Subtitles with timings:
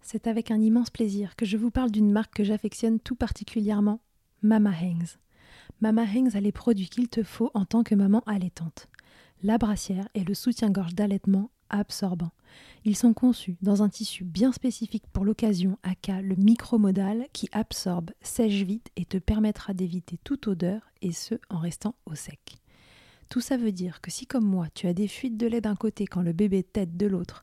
[0.00, 4.00] C'est avec un immense plaisir que je vous parle d'une marque que j'affectionne tout particulièrement,
[4.42, 5.18] Mama Hangs.
[5.80, 8.88] Mama Hangs a les produits qu'il te faut en tant que maman allaitante.
[9.44, 12.32] La brassière et le soutien-gorge d'allaitement absorbant.
[12.84, 18.10] Ils sont conçus dans un tissu bien spécifique pour l'occasion, aka le micromodal, qui absorbe,
[18.20, 22.61] sèche vite et te permettra d'éviter toute odeur, et ce en restant au sec.
[23.32, 25.74] Tout ça veut dire que si comme moi tu as des fuites de lait d'un
[25.74, 27.42] côté quand le bébé tète de l'autre,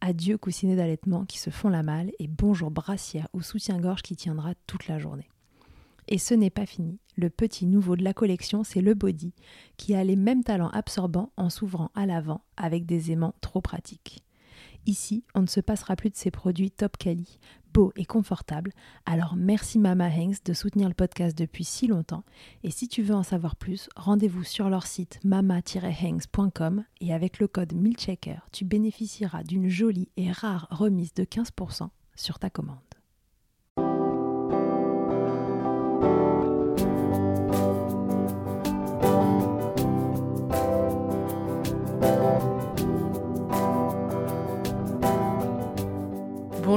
[0.00, 4.54] adieu coussinet d'allaitement qui se font la malle et bonjour brassière ou soutien-gorge qui tiendra
[4.66, 5.28] toute la journée.
[6.08, 6.98] Et ce n'est pas fini.
[7.16, 9.32] Le petit nouveau de la collection, c'est le body,
[9.76, 14.24] qui a les mêmes talents absorbants en s'ouvrant à l'avant avec des aimants trop pratiques.
[14.86, 17.38] Ici, on ne se passera plus de ces produits top quali,
[17.96, 18.72] et confortables.
[19.06, 22.24] Alors merci Mama Hanks de soutenir le podcast depuis si longtemps.
[22.64, 27.48] Et si tu veux en savoir plus, rendez-vous sur leur site mama-hanks.com et avec le
[27.48, 32.87] code MILCHECKER, tu bénéficieras d'une jolie et rare remise de 15% sur ta commande.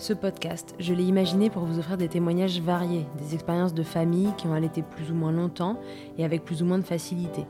[0.00, 4.32] Ce podcast, je l'ai imaginé pour vous offrir des témoignages variés, des expériences de familles
[4.38, 5.78] qui ont allaité plus ou moins longtemps
[6.16, 7.44] et avec plus ou moins de facilité.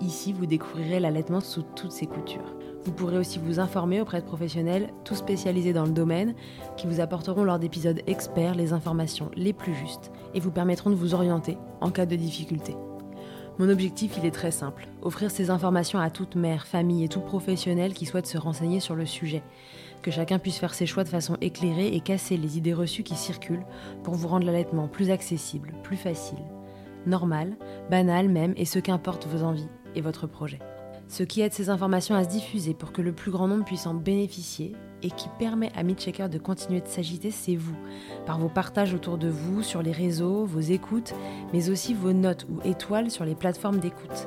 [0.00, 2.56] Ici, vous découvrirez l'allaitement sous toutes ses coutures.
[2.82, 6.34] Vous pourrez aussi vous informer auprès de professionnels, tout spécialisés dans le domaine,
[6.76, 10.96] qui vous apporteront lors d'épisodes experts les informations les plus justes et vous permettront de
[10.96, 12.74] vous orienter en cas de difficulté.
[13.58, 17.20] Mon objectif, il est très simple, offrir ces informations à toute mère, famille et tout
[17.20, 19.42] professionnel qui souhaite se renseigner sur le sujet
[20.02, 23.16] que chacun puisse faire ses choix de façon éclairée et casser les idées reçues qui
[23.16, 23.66] circulent
[24.04, 26.38] pour vous rendre l'allaitement plus accessible, plus facile,
[27.06, 27.56] normal,
[27.90, 30.60] banal même, et ce qu'importe vos envies et votre projet.
[31.08, 33.86] Ce qui aide ces informations à se diffuser pour que le plus grand nombre puisse
[33.86, 37.76] en bénéficier et qui permet à Midchecker de continuer de s'agiter, c'est vous,
[38.24, 41.14] par vos partages autour de vous, sur les réseaux, vos écoutes,
[41.52, 44.26] mais aussi vos notes ou étoiles sur les plateformes d'écoute.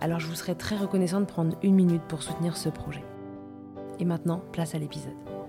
[0.00, 3.04] Alors je vous serais très reconnaissant de prendre une minute pour soutenir ce projet.
[3.98, 5.41] Et maintenant, place à l'épisode.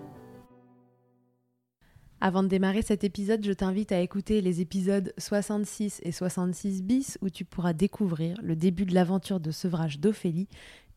[2.26, 7.18] Avant de démarrer cet épisode, je t'invite à écouter les épisodes 66 et 66 bis
[7.22, 10.48] où tu pourras découvrir le début de l'aventure de sevrage d'Ophélie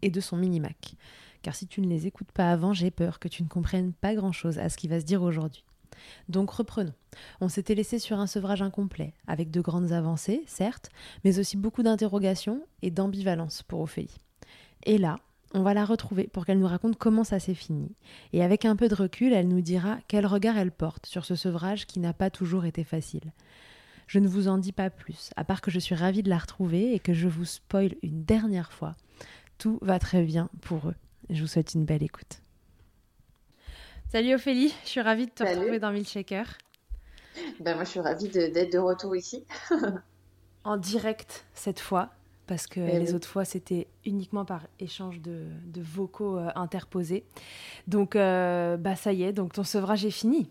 [0.03, 0.95] et de son mini-mac.
[1.43, 4.15] Car si tu ne les écoutes pas avant, j'ai peur que tu ne comprennes pas
[4.15, 5.65] grand-chose à ce qui va se dire aujourd'hui.
[6.29, 6.95] Donc reprenons.
[7.41, 10.91] On s'était laissé sur un sevrage incomplet, avec de grandes avancées, certes,
[11.25, 14.21] mais aussi beaucoup d'interrogations et d'ambivalence pour Ophélie.
[14.85, 15.19] Et là,
[15.56, 17.94] on va la retrouver pour qu'elle nous raconte comment ça s'est fini.
[18.34, 21.34] Et avec un peu de recul, elle nous dira quel regard elle porte sur ce
[21.34, 23.33] sevrage qui n'a pas toujours été facile.
[24.06, 26.37] Je ne vous en dis pas plus, à part que je suis ravie de la
[26.37, 28.97] retrouver et que je vous spoil une dernière fois.
[29.56, 30.95] Tout va très bien pour eux.
[31.31, 32.43] Je vous souhaite une belle écoute.
[34.12, 36.59] Salut Ophélie, je suis ravie de te retrouver dans Milkshaker.
[37.61, 39.47] Ben moi, je suis ravie d'être de retour ici.
[40.65, 42.11] en direct cette fois,
[42.47, 45.47] parce que eh les autres fois, c'était uniquement par échange de,
[45.77, 47.25] vocaux euh, interposés.
[47.87, 50.51] Donc, euh, bah, ça y est, donc ton sevrage est fini.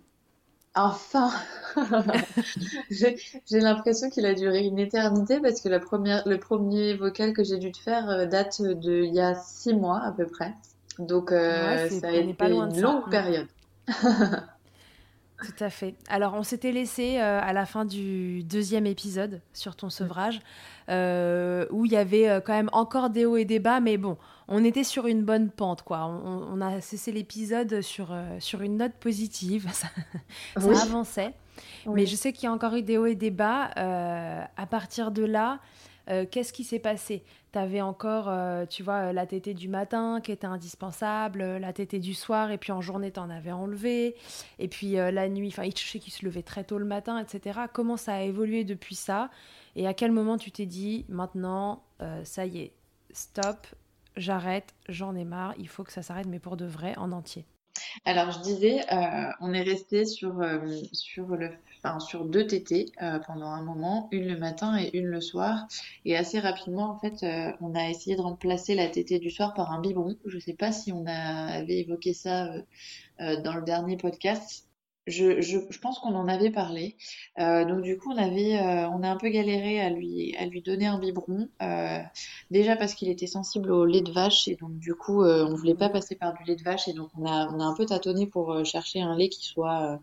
[0.78, 1.32] Enfin
[2.92, 7.46] J'ai l'impression qu'il a duré une éternité parce que la première, le premier vocal que
[7.46, 10.54] j'ai dû te faire euh, date d'il y a six mois à peu près.
[11.00, 13.48] Donc, ça a été pas loin une longue période.
[15.46, 15.96] Tout à fait.
[16.10, 20.42] Alors, on s'était laissé euh, à la fin du deuxième épisode sur ton sevrage,
[20.90, 23.98] euh, où il y avait euh, quand même encore des hauts et des bas, mais
[23.98, 26.06] bon, on était sur une bonne pente, quoi.
[26.06, 29.88] On, a cessé l'épisode sur, sur une note positive, ça,
[30.56, 31.34] avançait.
[31.86, 33.70] Mais je sais qu'il y a encore eu des hauts et des bas.
[33.76, 35.60] à partir de là,
[36.08, 37.24] Qu'est-ce qui s'est passé?
[37.52, 38.32] Tu avais encore,
[38.68, 42.72] tu vois, la tétée du matin qui était indispensable, la tétée du soir, et puis
[42.72, 44.16] en journée, tu en avais enlevé.
[44.60, 47.62] Et puis la nuit, enfin, je sais qu'il se levait très tôt le matin, etc.
[47.74, 49.30] Comment ça a évolué depuis ça?
[49.76, 51.84] Et à quel moment tu t'es dit, maintenant,
[52.24, 52.72] ça y est,
[53.12, 53.68] stop,
[54.18, 57.46] j'arrête, j'en ai marre, il faut que ça s'arrête, mais pour de vrai, en entier?
[58.06, 60.60] Alors, je disais, euh, on est resté sur, euh,
[60.94, 61.52] sur, le,
[62.00, 65.68] sur deux tétés euh, pendant un moment, une le matin et une le soir.
[66.06, 67.26] Et assez rapidement, en fait,
[67.62, 70.16] on a essayé de remplacer la tétée du soir par un biberon.
[70.26, 72.50] Je ne sais pas si on avait évoqué ça
[73.20, 74.66] dans le dernier podcast.
[75.08, 76.98] Je, je, pense qu'on en avait parlé.
[77.38, 80.46] Euh, donc du coup, on avait, euh, on a un peu galéré à lui, à
[80.48, 81.48] lui donner un biberon.
[81.62, 82.00] Euh,
[82.50, 85.54] déjà parce qu'il était sensible au lait de vache et donc du coup, euh, on
[85.54, 87.76] voulait pas passer par du lait de vache et donc on a, on a un
[87.76, 90.00] peu tâtonné pour euh, chercher un lait qui soit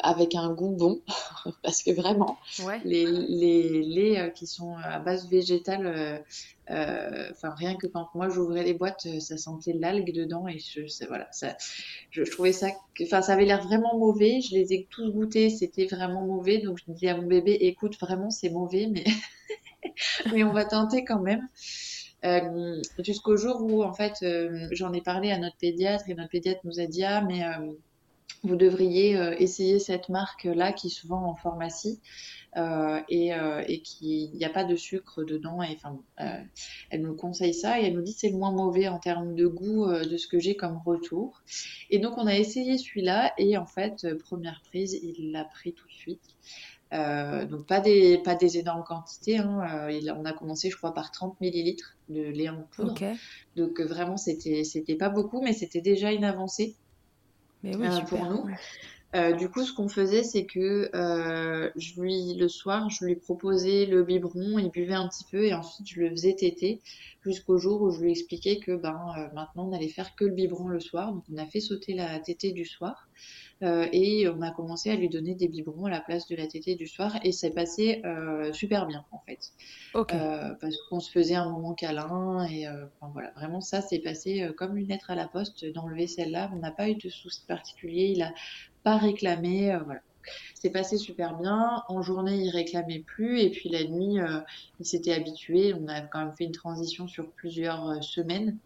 [0.00, 1.00] avec un goût bon,
[1.62, 2.38] parce que vraiment,
[2.84, 6.22] les, les laits qui sont à base végétale,
[6.68, 11.26] enfin rien que quand moi j'ouvrais les boîtes, ça sentait l'algue dedans et je, voilà,
[11.32, 11.56] ça,
[12.10, 12.68] je, trouvais ça,
[13.02, 14.40] enfin ça avait l'air vraiment mauvais.
[14.40, 17.98] Je les ai tous goûtés, c'était vraiment mauvais, donc je disais à mon bébé, écoute,
[17.98, 19.04] vraiment c'est mauvais, mais
[20.32, 21.48] mais on va tenter quand même.
[22.22, 24.12] Euh, jusqu'au jour où en fait
[24.72, 27.42] j'en ai parlé à notre pédiatre et notre pédiatre nous a dit ah mais
[28.42, 32.00] vous devriez euh, essayer cette marque-là qui se vend en pharmacie.
[32.56, 35.62] Euh, et, euh, et qu'il n'y a pas de sucre dedans.
[35.62, 36.42] Et, enfin, euh,
[36.90, 39.46] elle nous conseille ça et elle nous dit c'est le moins mauvais en termes de
[39.46, 41.42] goût de ce que j'ai comme retour.
[41.90, 45.86] Et donc on a essayé celui-là et en fait première prise il l'a pris tout
[45.86, 46.24] de suite.
[46.92, 49.38] Euh, donc pas des pas des énormes quantités.
[49.38, 49.88] Hein.
[49.90, 52.96] Il, on a commencé, je crois, par 30 millilitres de lait en poudre.
[53.54, 56.74] Donc vraiment c'était c'était pas beaucoup, mais c'était déjà une avancée.
[57.62, 58.46] Mais oui, euh, pour nous.
[59.16, 63.16] Euh, du coup, ce qu'on faisait, c'est que euh, je lui, le soir, je lui
[63.16, 66.80] proposais le biberon, il buvait un petit peu et ensuite je le faisais téter
[67.24, 70.32] jusqu'au jour où je lui expliquais que ben euh, maintenant on allait faire que le
[70.32, 71.12] biberon le soir.
[71.12, 73.08] Donc on a fait sauter la tétée du soir.
[73.62, 76.46] Euh, et on a commencé à lui donner des biberons à la place de la
[76.46, 79.52] tétée du soir et c'est passé euh, super bien en fait.
[79.94, 84.48] Euh, parce qu'on se faisait un moment câlin et enfin, voilà, vraiment ça s'est passé
[84.56, 86.50] comme une lettre à la poste d'enlever celle-là.
[86.54, 88.32] On n'a pas eu de soucis particuliers, il a
[88.82, 90.00] pas réclamé, voilà.
[90.54, 91.82] C'est passé super bien.
[91.88, 93.40] En journée, il réclamait plus.
[93.40, 94.18] Et puis la nuit,
[94.78, 95.72] il s'était habitué.
[95.74, 98.58] On a quand même fait une transition sur plusieurs semaines.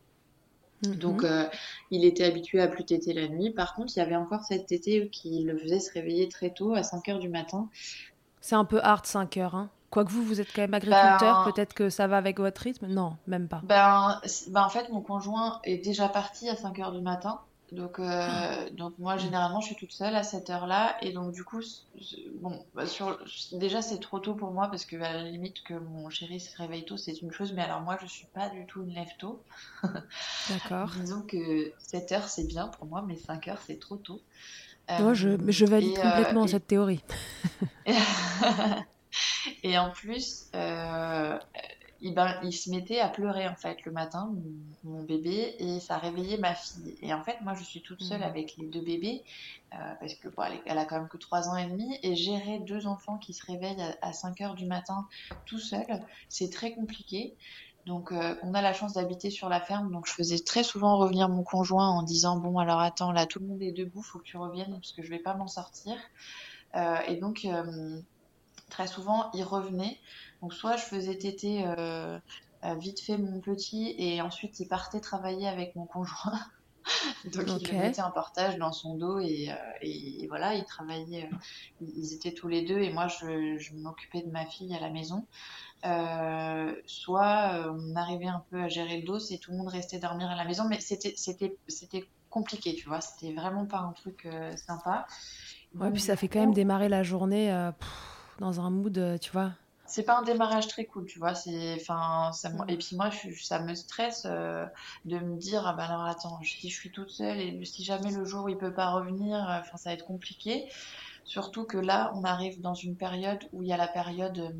[0.92, 1.30] Donc, mhm.
[1.30, 1.44] euh,
[1.90, 3.50] il était habitué à plus téter la nuit.
[3.50, 6.74] Par contre, il y avait encore cette tétée qui le faisait se réveiller très tôt,
[6.74, 7.68] à 5 heures du matin.
[8.40, 11.52] C'est un peu hard 5 heures, hein Quoique vous, vous êtes quand même agriculteur, ben,
[11.52, 12.88] peut-être que ça va avec votre rythme?
[12.88, 13.60] Non, même pas.
[13.62, 17.38] Ben, ben, en fait, mon conjoint est déjà parti à 5 heures du matin.
[17.72, 20.96] Donc, euh, donc moi, généralement, je suis toute seule à cette heure-là.
[21.00, 21.60] Et donc, du coup,
[22.36, 23.18] bon, bah, sur,
[23.52, 26.56] déjà, c'est trop tôt pour moi parce que, à la limite, que mon chéri se
[26.56, 27.52] réveille tôt, c'est une chose.
[27.52, 29.42] Mais alors, moi, je suis pas du tout une lève tôt.
[30.48, 30.90] D'accord.
[31.00, 34.20] Disons que 7 heures, c'est bien pour moi, mais 5 heures, c'est trop tôt.
[34.88, 37.02] moi, je, je valide euh, complètement cette théorie.
[39.62, 40.50] et en plus,
[42.12, 44.34] ben, il, se mettait à pleurer en fait le matin,
[44.82, 46.94] mon, bébé, et ça réveillait ma fille.
[47.00, 48.26] Et en fait, moi, je suis toute seule mhm.
[48.26, 49.24] avec les deux bébés
[49.72, 50.28] euh, parce que
[50.66, 53.44] elle, a quand même que 3 ans et demi et gérer deux enfants qui se
[53.46, 55.08] réveillent à, 5 heures du matin
[55.46, 55.86] tout seul,
[56.28, 57.34] c'est très compliqué.
[57.86, 60.98] Donc, euh, on a la chance d'habiter sur la ferme, donc je faisais très souvent
[60.98, 64.18] revenir mon conjoint en disant bon alors attends là tout le monde est debout, faut
[64.18, 65.94] que tu reviennes parce que je vais pas m'en sortir.
[66.76, 67.46] Euh, et donc
[68.70, 69.98] très souvent il revenait
[70.44, 72.18] donc soit je faisais téter euh,
[72.64, 76.38] euh, vite fait mon petit et ensuite il partait travailler avec mon conjoint.
[77.34, 81.30] Donc il mettait un portage dans son dos et, euh, voilà, ils travaillaient,
[81.80, 85.26] ils étaient tous les deux et moi je, m'occupais de ma fille à la maison.
[86.84, 90.28] soit on arrivait un peu à gérer le dos et tout le monde restait dormir
[90.28, 94.28] à la maison, mais c'était c'était c'était compliqué, tu vois, c'était vraiment pas un truc
[94.56, 95.06] sympa.
[95.74, 97.50] Ouais, puis ça fait quand même démarrer la journée
[98.40, 99.52] dans un mood, tu vois,
[99.94, 101.36] c'est pas un démarrage très cool, tu vois.
[101.36, 102.32] C'est, enfin,
[102.66, 103.10] et puis moi,
[103.40, 104.66] ça me stresse euh,
[105.04, 108.10] de me dire, ah ben alors attends, si je suis toute seule et si jamais
[108.10, 110.68] le jour où il peut pas revenir, euh, enfin, ça va être compliqué.
[111.24, 114.50] Surtout que là, on arrive dans une période où il y a la période euh,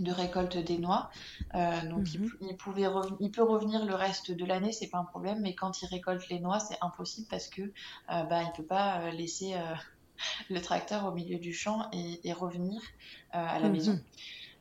[0.00, 1.10] de récolte des noix.
[1.54, 2.56] donc il, mhm.
[2.58, 2.88] pouvait
[3.20, 6.28] il peut revenir le reste de l'année, c'est pas un problème, mais quand il récolte
[6.28, 9.54] les noix, c'est impossible parce que euh, bah, il peut pas laisser
[10.50, 12.80] le tracteur au milieu du champ et, et revenir
[13.30, 13.72] à la mhm.
[13.72, 14.00] maison.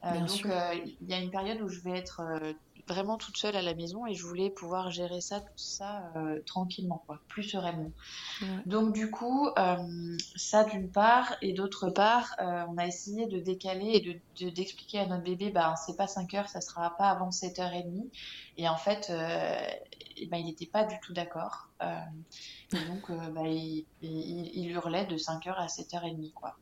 [0.05, 2.53] Euh, donc, euh, il y a une période où je vais être euh,
[2.89, 6.41] vraiment toute seule à la maison et je voulais pouvoir gérer ça, tout ça euh,
[6.45, 7.91] tranquillement, quoi, plus sereinement.
[8.65, 13.39] Donc du coup, euh, ça d'une part, et d'autre part, euh, on a essayé de
[13.39, 17.09] décaler et de, d'expliquer à notre bébé, bah c'est pas 5 heures, ça sera pas
[17.09, 18.09] avant 7h30.
[18.57, 21.69] Et en fait, bah, il n'était pas du tout d'accord.
[21.81, 26.57] et donc, bah, il, il, hurlait de 5h à 7h30, quoi.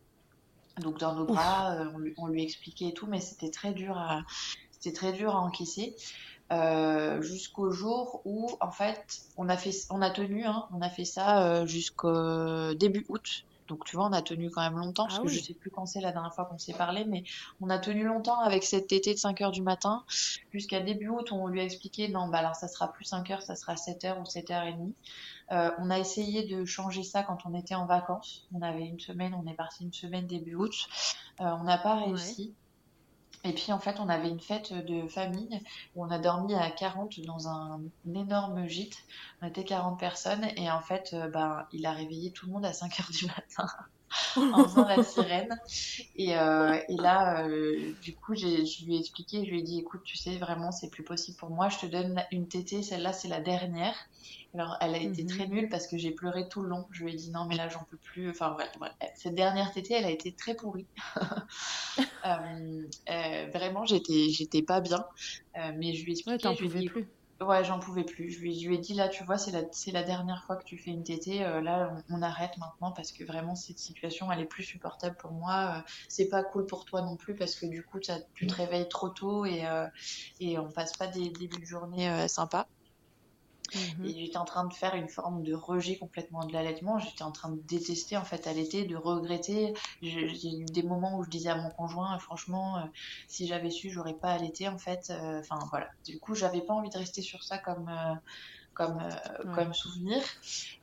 [0.80, 3.98] Donc dans nos bras, on lui, on, lui, expliquait et tout, mais c'était très dur
[3.98, 4.24] à,
[4.72, 5.96] c'était très dur à encaisser.
[6.54, 10.90] Euh, jusqu'au jour où en fait on a fait on a tenu hein, on a
[10.90, 13.44] fait ça euh, jusqu'au début août.
[13.68, 15.70] Donc tu vois on a tenu quand même longtemps parce ah que je sais plus
[15.70, 17.26] quand c'est la dernière fois qu'on s'est parlé mais
[17.60, 20.06] on a tenu longtemps avec cette tétée de 5 heures du matin
[20.54, 23.42] jusqu'à début août on lui a expliqué non bah alors ça sera plus 5 heures
[23.42, 24.96] ça sera 7 heures ou 7 heures et demie
[25.52, 29.00] euh, on a essayé de changer ça quand on était en vacances on avait une
[29.00, 30.88] semaine on est parti une semaine début août
[31.40, 32.56] on n'a pas réussi
[33.48, 35.62] et puis en fait, on avait une fête de famille
[35.96, 37.82] où on a dormi à 40 dans un,
[38.14, 38.98] énorme gîte.
[39.42, 42.66] On était 40 personnes et en fait, euh, ben, il a réveillé tout le monde
[42.66, 43.68] à 5 heures du matin.
[44.36, 45.60] en faisant la sirène.
[46.16, 48.46] Et, euh, et là, euh, du coup, je
[48.86, 51.50] lui ai expliqué, je lui ai dit, écoute, tu sais, vraiment, c'est plus possible pour
[51.50, 51.70] moi.
[51.70, 53.96] Je te donne une tétée, celle-là, c'est la dernière.
[54.54, 55.30] Alors, elle a été mhm.
[55.30, 56.88] très nulle parce que j'ai pleuré tout le long.
[56.92, 58.30] Je lui ai dit, non, mais là, j'en peux plus.
[58.30, 58.72] Enfin, bref,
[59.16, 60.88] cette dernière tétée, elle a été très pourrie.
[62.26, 65.06] euh, vraiment, j'étais, j'étais pas bien.
[65.76, 67.08] Mais je lui ai expliqué, lui ai dit, plus.
[67.40, 68.32] Ouais, j'en pouvais plus.
[68.32, 70.78] Je lui, ai dit là, tu vois, c'est la, c'est la dernière fois que tu
[70.78, 71.46] fais une tétée.
[71.46, 75.32] Euh, là, on, arrête maintenant parce que vraiment cette situation, elle est plus supportable pour
[75.32, 75.76] moi.
[75.78, 78.90] Euh, c'est pas cool pour toi non plus parce que du coup, tu te réveilles
[78.90, 79.88] trop tôt et euh,
[80.40, 82.68] et on passe pas des débuts de journée sympas.
[83.76, 84.06] Mhm.
[84.06, 87.00] Et j'étais en train de faire une forme de rejet complètement de l'allaitement.
[87.00, 89.74] J'étais en train de détester en fait allaiter, de regretter.
[90.02, 92.82] J'ai eu des moments où je disais à mon conjoint, franchement, euh,
[93.28, 95.10] si j'avais su, j'aurais pas allaité en fait.
[95.10, 95.88] Euh, enfin voilà.
[96.06, 98.16] Du coup, j'avais pas envie de rester sur ça comme euh,
[98.74, 99.00] comme
[99.56, 100.22] comme souvenir.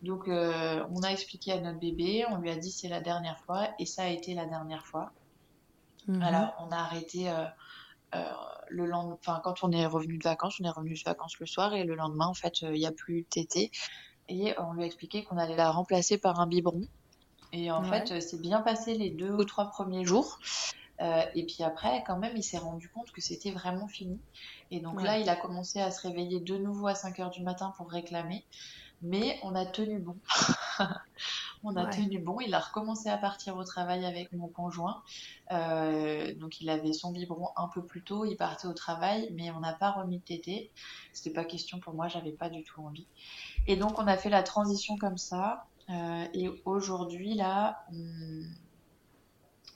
[0.03, 3.69] Donc on a expliqué à notre bébé, on lui a dit c'est la dernière fois
[3.79, 5.12] et ça a été la dernière fois.
[6.07, 6.23] Mhm.
[6.23, 7.45] Alors on a arrêté euh,
[8.68, 11.47] le lendemain, enfin quand on est revenu de vacances, on est revenu de vacances le
[11.47, 13.71] soir et le lendemain en fait il n'y a plus tété
[14.28, 16.87] et on lui a expliqué qu'on allait la remplacer par un biberon.
[17.52, 20.38] Et en fait c'est bien passé les deux ou trois premiers jours.
[21.00, 24.21] Euh, et puis après, quand même, il s'est rendu compte que c'était vraiment fini.
[24.71, 27.42] Et donc là, il a commencé à se réveiller de nouveau à 5 heures du
[27.42, 28.44] matin pour réclamer.
[29.04, 30.16] Mais on a tenu bon.
[31.62, 32.40] on a tenu bon.
[32.40, 35.02] Il a recommencé à partir au travail avec mon conjoint.
[35.52, 38.25] Euh, donc il avait son biberon un peu plus tôt.
[38.25, 40.70] Il partait au travail, mais on n'a pas remis de tété.
[41.12, 42.08] C'était pas question pour moi.
[42.08, 43.06] J'avais pas du tout envie.
[43.66, 45.66] Et donc on a fait la transition comme ça.
[45.90, 47.84] Euh, et aujourd'hui là,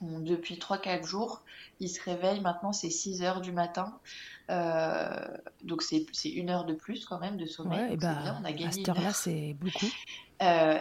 [0.01, 1.43] depuis 3-4 jours,
[1.79, 2.41] il se réveille.
[2.41, 3.97] Maintenant c'est 6 heures du matin.
[4.49, 5.27] Euh,
[5.63, 7.79] donc c'est une heure de plus quand même de sommeil.
[7.79, 9.87] Ouais, et bah, on a gagné à cette heure-là, c'est beaucoup.
[10.41, 10.79] Euh,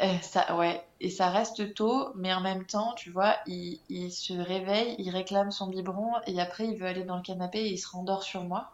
[0.00, 4.10] euh, ça, ouais, et ça reste tôt, mais en même temps, tu vois, il, il,
[4.10, 7.72] se réveille, il réclame son biberon, et après il veut aller dans le canapé et
[7.72, 8.72] il se rendort sur moi.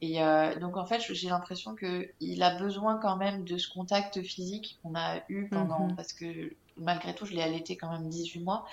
[0.00, 3.68] Et euh, donc en fait, j'ai l'impression que il a besoin quand même de ce
[3.68, 5.96] contact physique qu'on a eu pendant, mhm.
[5.96, 8.66] parce que malgré tout, je l'ai allaité quand même 18 mois.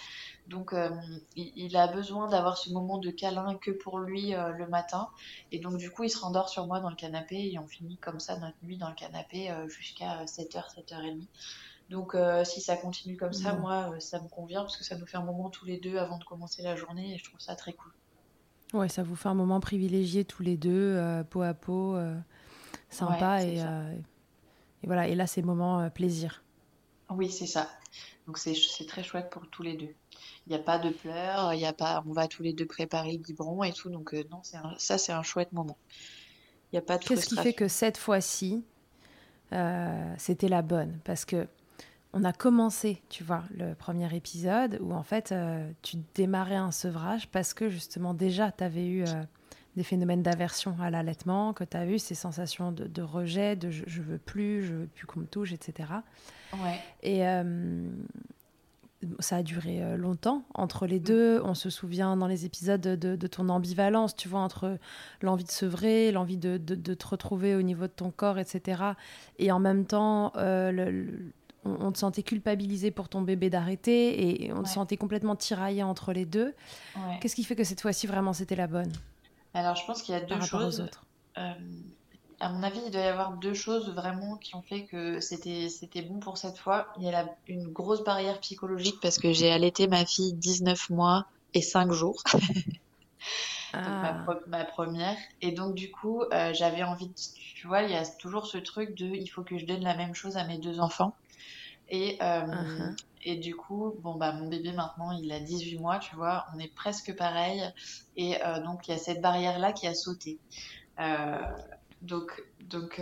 [0.48, 0.90] Donc, euh,
[1.36, 5.10] il, a besoin d'avoir ce moment de câlin que pour lui euh, le matin.
[5.52, 7.98] Et donc, du coup, il se rendort sur moi dans le canapé et on finit
[7.98, 11.28] comme ça notre nuit dans le canapé euh, jusqu'à 7h, 7h30.
[11.90, 15.18] Donc, si ça continue comme ça, moi, ça me convient parce que ça nous fait
[15.18, 17.74] un moment tous les deux avant de commencer la journée et je trouve ça très
[17.74, 17.92] cool.
[18.74, 21.96] Ouais, ça vous fait un moment privilégié tous les deux, peau à peau,
[22.90, 25.08] sympa et, et, voilà.
[25.08, 26.42] Et là, c'est moment plaisir.
[27.12, 27.70] Oui, c'est ça.
[28.28, 29.94] Donc c'est très chouette pour tous les deux.
[30.48, 32.66] Il n'y a pas de pleurs, il y a pas, on va tous les deux
[32.66, 33.90] préparer biberon et tout.
[33.90, 34.42] Donc euh, non,
[34.78, 35.78] ça c'est un chouette moment.
[36.72, 38.64] Il y a pas de Qu'est-ce qui fait que cette fois-ci,
[39.52, 41.00] euh, c'était la bonne?
[41.04, 41.48] Parce que
[42.14, 46.72] on a commencé, tu vois, le premier épisode où en fait euh, tu démarrais un
[46.72, 49.04] sevrage parce que justement déjà tu avais eu
[49.76, 53.84] des phénomènes d'aversion à l'allaitement, que tu as eu ces sensations de, rejet, de je,
[53.88, 55.90] je, veux plus, je veux plus qu'on me touche, etc.
[56.54, 56.80] Ouais.
[57.02, 57.90] Et euh,
[59.20, 61.42] ça a duré euh, longtemps entre les deux.
[61.44, 64.78] On se souvient dans les épisodes de, ton ambivalence, tu vois, entre
[65.22, 68.84] l'envie de sevrer, l'envie de, te retrouver au niveau de ton corps, etc.
[69.40, 71.06] Et en même temps, euh,
[71.66, 76.14] on, te sentait culpabilisé pour ton bébé d'arrêter et on te sentait complètement tiraillé entre
[76.14, 76.54] les deux.
[77.22, 78.92] Qu'est-ce qui fait que cette fois-ci, vraiment, c'était la bonne?
[79.54, 80.82] Alors, je pense qu'il y a deux choses.
[80.82, 81.06] autres.
[81.38, 81.54] Euh,
[82.40, 85.70] à mon avis, il doit y avoir deux choses vraiment qui ont fait que c'était
[85.70, 86.88] c'était bon pour cette fois.
[86.98, 91.26] Il y a une grosse barrière psychologique parce que j'ai allaité ma fille 19 mois
[91.54, 92.22] et 5 jours.
[93.74, 94.26] ma, ah.
[94.48, 95.18] ma, première.
[95.42, 97.14] Et donc, du coup, j'avais envie, de,
[97.56, 99.96] tu vois, il y a toujours ce truc de il faut que je donne la
[99.96, 101.16] même chose à mes deux enfants.
[101.90, 102.96] Et, uh-huh.
[103.26, 106.60] Et du coup, bon, bah, mon bébé maintenant, il a 18 mois, tu vois, on
[106.60, 107.62] est presque pareil.
[108.16, 110.40] Et donc, il y a cette barrière-là qui a sauté.
[112.02, 113.02] donc, donc.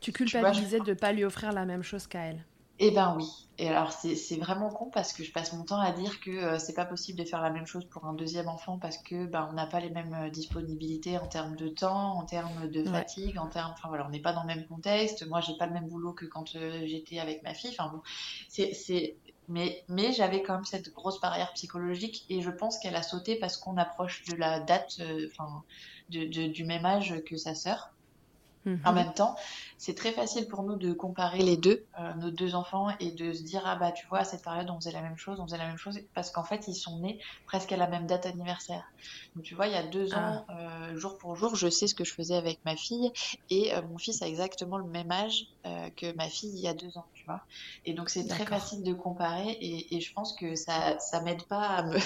[0.00, 2.44] tu culpabilisais de ne pas lui offrir la même chose qu'à elle
[2.78, 3.26] eh ben oui.
[3.58, 6.58] Et alors c'est vraiment con parce que je passe mon temps à dire que euh,
[6.58, 9.48] c'est pas possible de faire la même chose pour un deuxième enfant parce que ben
[9.50, 13.38] on n'a pas les mêmes euh, disponibilités en termes de temps, en termes de fatigue,
[13.38, 15.26] en termes, enfin voilà, on n'est pas dans le même contexte.
[15.26, 17.70] Moi j'ai pas le même boulot que quand euh, j'étais avec ma fille.
[17.70, 18.02] Enfin bon,
[18.48, 19.16] c'est
[19.48, 23.36] mais mais j'avais quand même cette grosse barrière psychologique et je pense qu'elle a sauté
[23.36, 25.00] parce qu'on approche de la date,
[25.30, 25.64] enfin
[26.08, 27.95] de, du même âge que sa sœur.
[28.84, 28.94] En mhm.
[28.94, 29.36] même temps,
[29.78, 33.32] c'est très facile pour nous de comparer les deux, euh, nos deux enfants, et de
[33.32, 35.46] se dire ah bah tu vois à cette période on faisait la même chose, on
[35.46, 38.26] faisait la même chose, parce qu'en fait ils sont nés presque à la même date
[38.26, 38.84] anniversaire.
[39.34, 40.18] Donc tu vois il y a deux ah.
[40.18, 43.12] ans, euh, jour pour jour, je sais ce que je faisais avec ma fille,
[43.50, 45.46] et euh, mon fils a exactement le même âge
[45.96, 47.40] que ma fille il y a deux ans, tu vois.
[47.84, 51.42] Et donc c'est très facile de comparer, et, et je pense que ça ça m'aide
[51.44, 51.98] pas à me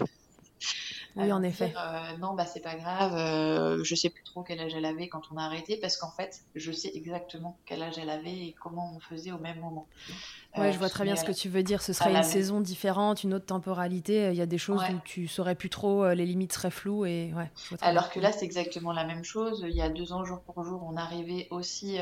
[1.17, 1.73] oui, en effet.
[1.77, 3.15] Euh, non, bah c'est pas grave.
[3.15, 6.11] Euh, je sais plus trop quel âge elle avait quand on a arrêté parce qu'en
[6.11, 9.87] fait, je sais exactement quel âge elle avait et comment on faisait au même moment.
[10.57, 11.83] Ouais, euh, je vois très bien ce que tu veux dire.
[11.83, 14.31] Ce serait une saison différente, une autre temporalité.
[14.31, 17.33] Il y a des choses où tu saurais plus trop, les limites seraient floues et
[17.35, 17.51] ouais.
[17.81, 19.65] Alors que là, c'est exactement la même chose.
[19.69, 21.99] Il y a deux ans, jour pour jour, on arrivait aussi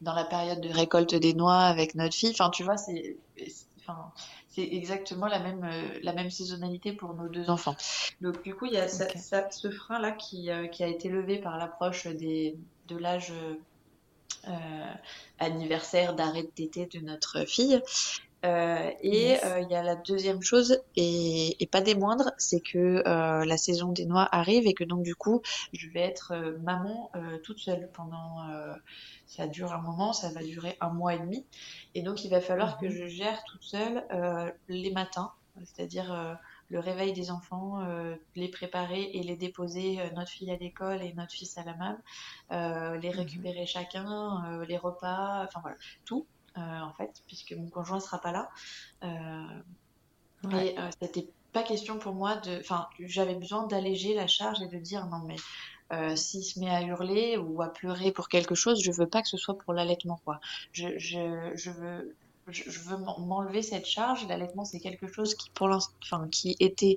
[0.00, 2.30] dans la période de récolte des noix avec notre fille.
[2.30, 3.16] Enfin, tu vois, c'est
[3.82, 4.12] Enfin,
[4.54, 7.74] c'est exactement la même, euh, la même saisonnalité pour nos deux enfants.
[8.20, 11.56] Donc du coup, il y a ce frein-là qui, euh, qui, a été levé par
[11.56, 12.56] l'approche des,
[12.88, 13.32] de l'âge
[14.48, 14.92] euh,
[15.38, 17.80] anniversaire d'arrêt d'été de notre fille.
[18.44, 23.02] Et il y a la deuxième chose, et, et pas des moindres, c'est que
[23.44, 27.10] la saison des noix arrive et que donc du coup, je vais être maman
[27.42, 28.38] toute seule pendant
[29.32, 31.46] ça dure un moment, ça va durer un mois et demi.
[31.94, 32.92] Et donc, il va falloir que mhm.
[32.92, 35.32] je gère toute seule euh, les matins,
[35.64, 36.34] c'est-à-dire euh,
[36.68, 41.14] le réveil des enfants, euh, les préparer et les déposer, notre fille à l'école et
[41.14, 41.98] notre fils à la maman,
[43.00, 43.16] les mhm.
[43.16, 48.32] récupérer chacun, les repas, enfin voilà, tout, en fait, puisque mon conjoint ne sera pas
[48.32, 48.50] là.
[50.52, 52.58] Et c'était pas question pour moi de.
[52.60, 55.36] Enfin, j'avais besoin d'alléger la charge et de dire non, mais
[55.92, 59.20] euh, s'il se met à hurler ou à pleurer pour quelque chose, je veux pas
[59.20, 60.40] que ce soit pour l'allaitement, quoi.
[60.72, 62.16] Je, je, je veux,
[62.48, 64.26] je, veux m'enlever cette charge.
[64.26, 66.96] L'allaitement, c'est quelque chose qui, pour l'instant, enfin, qui était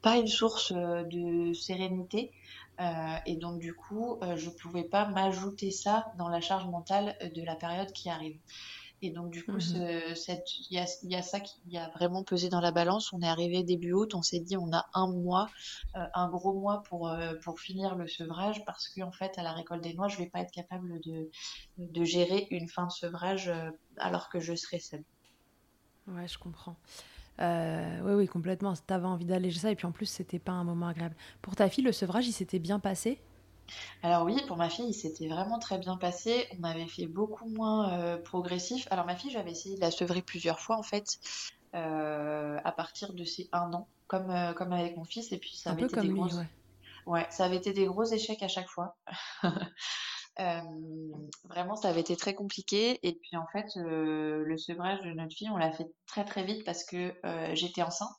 [0.00, 2.32] pas une source euh, de sérénité.
[2.80, 7.16] Euh, et donc, du coup, euh, je pouvais pas m'ajouter ça dans la charge mentale
[7.34, 8.38] de la période qui arrive.
[9.04, 9.60] Et donc, du coup, mhm.
[9.60, 10.14] il
[10.70, 13.12] y, a, ça qui a vraiment pesé dans la balance.
[13.12, 15.50] On est arrivé début août, on s'est dit on a un mois,
[15.96, 19.52] euh, un gros mois pour, euh, pour finir le sevrage parce qu'en fait, à la
[19.52, 21.28] récolte des noix, je vais pas être capable de,
[21.78, 25.04] de gérer une fin de sevrage euh, alors que je serai seule.
[26.06, 26.76] Ouais, je comprends.
[27.40, 28.72] oui, oui, complètement.
[28.74, 31.16] Tu avais envie d'alléger ça et puis en plus, c'était pas un moment agréable.
[31.42, 33.20] Pour ta fille, le sevrage, il s'était bien passé?
[34.02, 36.46] Alors oui, pour ma fille, il s'était vraiment très bien passé.
[36.58, 38.88] On avait fait beaucoup moins euh, progressif.
[38.90, 41.18] Alors ma fille, j'avais essayé de la sevrer plusieurs fois en fait,
[41.74, 45.32] euh, à partir de ses un an, comme, euh, comme avec mon fils.
[45.32, 46.28] Et puis ça avait été des gros...
[47.06, 47.26] ouais.
[47.30, 48.96] ça avait été des gros échecs à chaque fois.
[51.44, 52.98] vraiment, ça avait été très compliqué.
[53.06, 56.64] Et puis en fait, le sevrage de notre fille, on l'a fait très très vite
[56.64, 57.14] parce que
[57.54, 58.16] j'étais enceinte.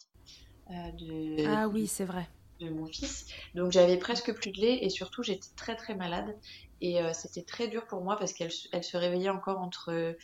[0.70, 1.46] De...
[1.46, 3.26] Ah oui, c'est vrai de mon fils.
[3.56, 6.36] Donc j'avais presque plus de lait et surtout j'étais très très malade.
[6.82, 10.16] Et euh, c'était très dur pour moi parce qu'elle elle se réveillait encore entre...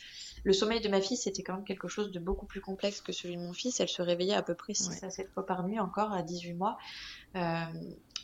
[0.44, 3.14] Le sommeil de ma fille, c'était quand même quelque chose de beaucoup plus complexe que
[3.14, 3.80] celui de mon fils.
[3.80, 6.54] Elle se réveillait à peu près 6 à 7 fois par nuit encore à 18
[6.54, 6.78] mois.
[7.36, 7.64] Euh,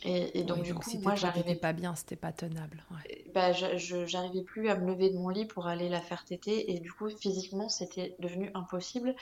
[0.04, 2.84] et, donc du coup, moi j'arrivais pas bien, c'était pas tenable.
[3.34, 6.80] Bah, j'arrivais plus à me lever de mon lit pour aller la faire téter et
[6.80, 9.16] du coup physiquement c'était devenu impossible.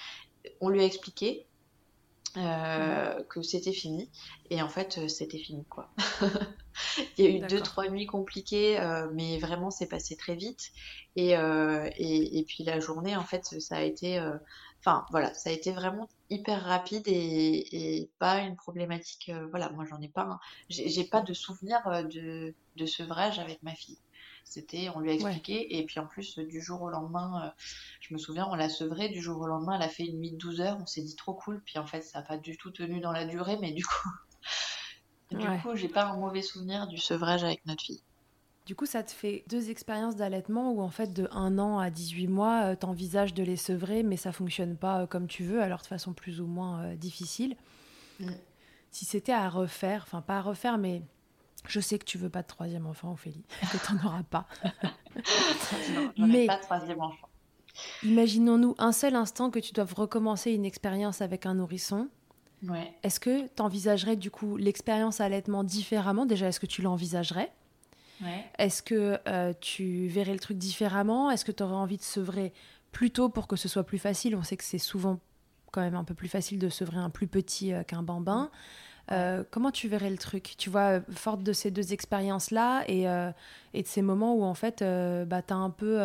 [0.61, 1.47] On lui a expliqué,
[2.37, 4.11] euh, que c'était fini.
[4.51, 5.89] Et en fait, euh, c'était fini, quoi.
[7.19, 10.73] Il y a eu deux, trois nuits compliquées, euh, mais vraiment, c'est passé très vite.
[11.15, 14.21] Et, et, et, puis la journée, en fait, ça a été...
[14.81, 19.31] Enfin, voilà, ça a été vraiment hyper rapide et, et pas une problématique...
[19.51, 20.41] voilà, moi, j'en ai pas...
[20.69, 21.81] J'ai pas de souvenir
[22.13, 23.99] de, de sevrage avec ma fille.
[24.45, 27.51] C'était, on lui a expliqué, et puis en plus, du jour au lendemain, euh,
[28.01, 30.33] je me souviens, on l'a sevrée, du jour au lendemain, elle a fait une nuit
[30.33, 32.57] de 12 heures, on s'est dit trop cool, puis en fait, ça n'a pas du
[32.57, 34.09] tout tenu dans la durée, mais du coup,
[35.31, 38.03] du coup, j'ai pas un mauvais souvenir du sevrage avec notre fille.
[38.67, 41.91] Du coup, ça te fait deux expériences d'allaitement où, en fait, de 1 an à
[41.91, 45.43] 18 mois, euh, tu envisages de les sevrer, mais ça fonctionne pas euh, comme tu
[45.45, 47.57] veux, alors de façon plus ou moins difficile.
[48.21, 48.31] Mm.
[48.91, 51.03] Si c'était à refaire, enfin, pas à refaire, mais
[51.67, 54.47] Je sais que tu veux pas de troisième enfant, Ophélie, que tu n'en auras pas.
[56.19, 57.29] non, Mais pas de troisième enfant.
[58.03, 62.09] Imaginons-nous un seul instant que tu doives recommencer une expérience avec un nourrisson.
[62.63, 62.95] Ouais.
[63.03, 66.27] Est-ce que tu envisagerais du coup l'expérience allaitement différemment?
[66.27, 67.53] Déjà, est-ce que tu l'envisagerais?
[68.23, 68.45] Ouais.
[68.59, 71.31] Est-ce que euh, tu verrais le truc différemment?
[71.31, 72.53] Est-ce que tu aurais envie de sevrer
[72.93, 74.37] plus tôt pour que ce soit plus facile?
[74.37, 75.19] On sait que c'est souvent
[75.73, 78.51] quand même un peu plus facile de sevrer un plus petit euh, qu'un bambin.
[79.13, 80.55] Euh, comment tu verrais le truc?
[80.57, 83.03] Tu vois, forte de ces deux expériences-là et,
[83.75, 84.83] et, de ces moments où en fait,
[85.27, 86.01] bah, tu as un peu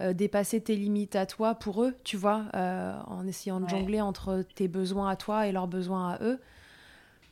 [0.00, 4.00] euh, dépasser tes limites à toi pour eux, tu vois, euh, en essayant de jongler
[4.00, 6.38] entre tes besoins à toi et leurs besoins à eux.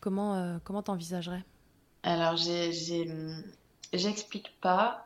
[0.00, 1.44] Comment euh, comment t'envisagerais?
[2.02, 2.36] Alors
[3.92, 5.04] j'explique pas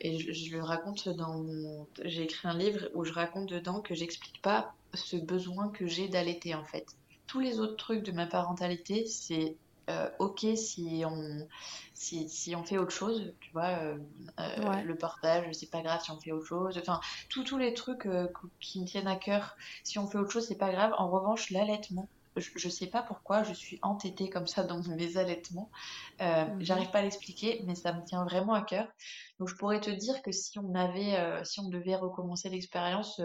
[0.00, 3.96] et je, le raconte dans mon j'ai écrit un livre où je raconte dedans que
[3.96, 6.86] j'explique pas ce besoin que j'ai d'allaiter en fait.
[7.26, 9.56] Tous les autres trucs de ma parentalité, c'est
[9.88, 11.46] euh, ok si on,
[11.94, 13.96] si, si, on fait autre chose, tu vois, euh,
[14.40, 18.08] euh, le portage, c'est pas grave si on fait autre chose, enfin, tous les trucs
[18.58, 20.92] qui me tiennent à cœur, si on fait autre chose, c'est pas grave.
[20.98, 25.70] En revanche, l'allaitement, je, sais pas pourquoi je suis entêtée comme ça dans mes allaitements,
[26.20, 26.58] mhm.
[26.60, 28.88] j'arrive pas à l'expliquer, mais ça me tient vraiment à cœur.
[29.38, 33.20] Donc je pourrais te dire que si on avait, si on devait recommencer l'expérience,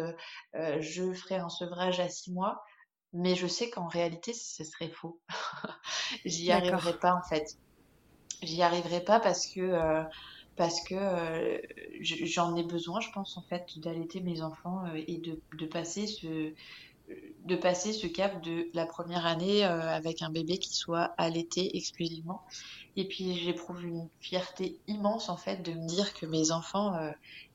[0.53, 2.63] je ferais un sevrage à six mois
[3.13, 5.19] mais je sais qu'en réalité, ce serait faux.
[6.25, 7.57] J'y arriverai pas en fait.
[8.41, 10.03] J'y arriverai pas parce que euh,
[10.55, 11.57] parce que euh,
[12.01, 16.07] j'en ai besoin, je pense en fait, d'allaiter mes enfants euh, et de, de, passer
[16.07, 16.53] ce
[17.45, 22.41] de passer ce cap de la première année avec un bébé qui soit allaité exclusivement.
[22.97, 26.93] Et puis j'éprouve une fierté immense en fait de me dire que mes enfants,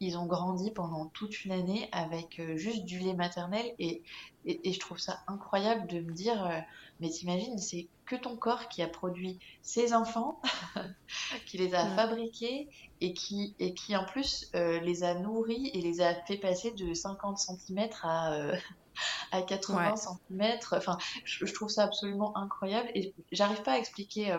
[0.00, 3.74] ils ont grandi pendant toute une année avec juste du lait maternel.
[3.78, 4.02] Et
[4.46, 6.60] et, je trouve ça incroyable de me dire, euh,
[7.00, 10.40] mais t'imagines, c'est que ton corps qui a produit ces enfants,
[11.46, 12.68] qui les a fabriqués
[13.00, 16.70] et qui, et qui en plus euh, les a nourris et les a fait passer
[16.70, 18.56] de 50 cm à, euh,
[19.32, 20.58] à 80 cm.
[20.70, 22.88] Enfin, je, je, trouve ça absolument incroyable.
[22.94, 24.38] Et j'arrive pas à expliquer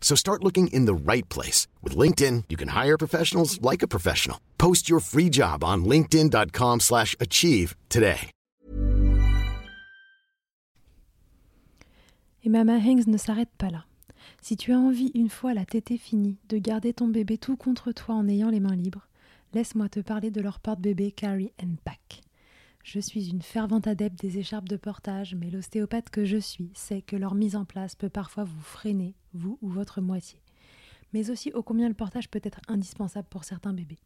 [0.00, 1.68] So start looking in the right place.
[1.84, 4.38] With LinkedIn, you can hire professionals like a professional.
[4.58, 8.30] Post your free job on linkedin.com slash achieve today.
[12.42, 13.84] Et Mama Hanks ne s'arrête pas là.
[14.40, 17.92] Si tu as envie, une fois la tétée finie, de garder ton bébé tout contre
[17.92, 19.06] toi en ayant les mains libres,
[19.52, 22.22] laisse-moi te parler de leur porte-bébé Carry and Pack.
[22.82, 27.02] Je suis une fervente adepte des écharpes de portage, mais l'ostéopathe que je suis sait
[27.02, 30.40] que leur mise en place peut parfois vous freiner, vous ou votre moitié.
[31.12, 33.98] Mais aussi ô combien le portage peut être indispensable pour certains bébés.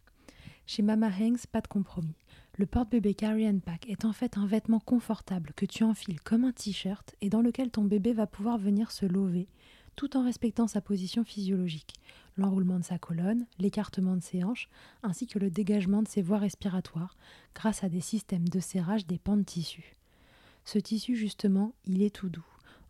[0.66, 2.16] Chez Mama Hanks, pas de compromis.
[2.56, 6.44] Le porte-bébé Carry and Pack est en fait un vêtement confortable que tu enfiles comme
[6.44, 9.48] un t-shirt et dans lequel ton bébé va pouvoir venir se lever
[9.96, 11.94] tout en respectant sa position physiologique,
[12.36, 14.68] l'enroulement de sa colonne, l'écartement de ses hanches,
[15.02, 17.16] ainsi que le dégagement de ses voies respiratoires
[17.54, 19.94] grâce à des systèmes de serrage des pans de tissu.
[20.64, 22.44] Ce tissu, justement, il est tout doux.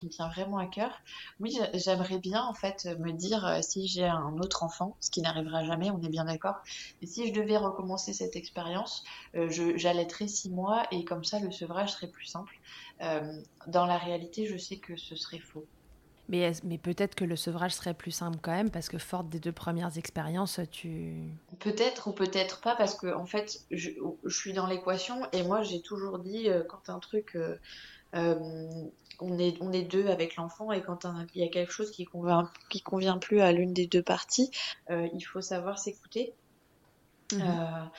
[0.00, 0.90] qui me tient vraiment à cœur.
[1.40, 5.20] Oui, j'aimerais bien en fait me dire euh, si j'ai un autre enfant, ce qui
[5.20, 6.56] n'arrivera jamais, on est bien d'accord.
[7.02, 11.50] Et si je devais recommencer cette expérience, euh, j'allaiterais six mois et comme ça le
[11.50, 12.58] sevrage serait plus simple.
[13.02, 15.66] Euh, dans la réalité, je sais que ce serait faux.
[16.30, 19.40] Mais, mais peut-être que le sevrage serait plus simple quand même, parce que forte des
[19.40, 21.16] deux premières expériences, tu...
[21.58, 23.90] Peut-être ou peut-être pas, parce que en fait, je,
[24.24, 27.36] je suis dans l'équation, et moi j'ai toujours dit, euh, quand un truc...
[28.14, 28.68] Euh, euh,
[29.20, 32.04] on, est, on est deux avec l'enfant, et quand il y a quelque chose qui
[32.04, 34.50] convient, qui convient plus à l'une des deux parties,
[34.88, 36.32] il faut savoir s'écouter.
[37.32, 37.90] Mhm.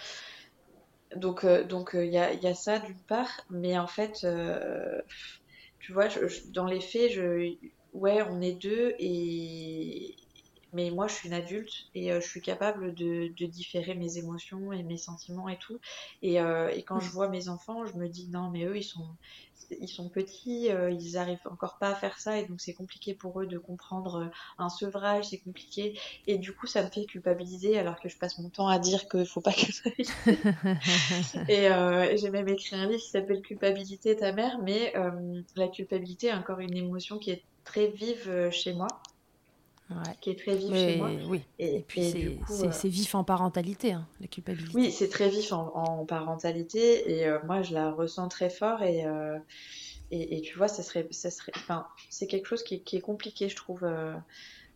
[1.15, 4.25] donc donc il y, a, y a ça d'une part, mais en fait
[5.81, 6.07] tu vois,
[6.49, 7.55] dans les faits, je,
[7.93, 10.15] ouais, on est deux et
[10.73, 14.71] mais moi, je suis une adulte et je suis capable de, de, différer mes émotions
[14.71, 15.79] et mes sentiments et tout.
[16.21, 19.07] Et, et quand je vois mes enfants, je me dis non, mais eux, ils sont,
[19.79, 23.41] ils sont petits, ils arrivent encore pas à faire ça et donc c'est compliqué pour
[23.41, 25.99] eux de comprendre un sevrage, c'est compliqué.
[26.27, 29.07] Et du coup, ça me fait culpabiliser alors que je passe mon temps à dire
[29.07, 29.89] qu'il faut pas que ça
[31.49, 34.93] Et j'ai même écrit un livre qui s'appelle Culpabilité ta mère, mais
[35.55, 38.87] la culpabilité est encore une émotion qui est très vive chez moi
[40.19, 41.09] qui est très vif chez moi.
[41.27, 41.41] Oui.
[41.59, 44.75] Et, puis euh, c'est vif en parentalité, hein, la culpabilité.
[44.75, 49.05] Oui, c'est très vif en, parentalité et euh, moi je la ressens très fort et,
[49.05, 49.37] euh,
[50.11, 53.47] et, tu vois, ça serait, ça serait, enfin, c'est quelque chose qui, qui, est compliqué,
[53.47, 53.87] je trouve.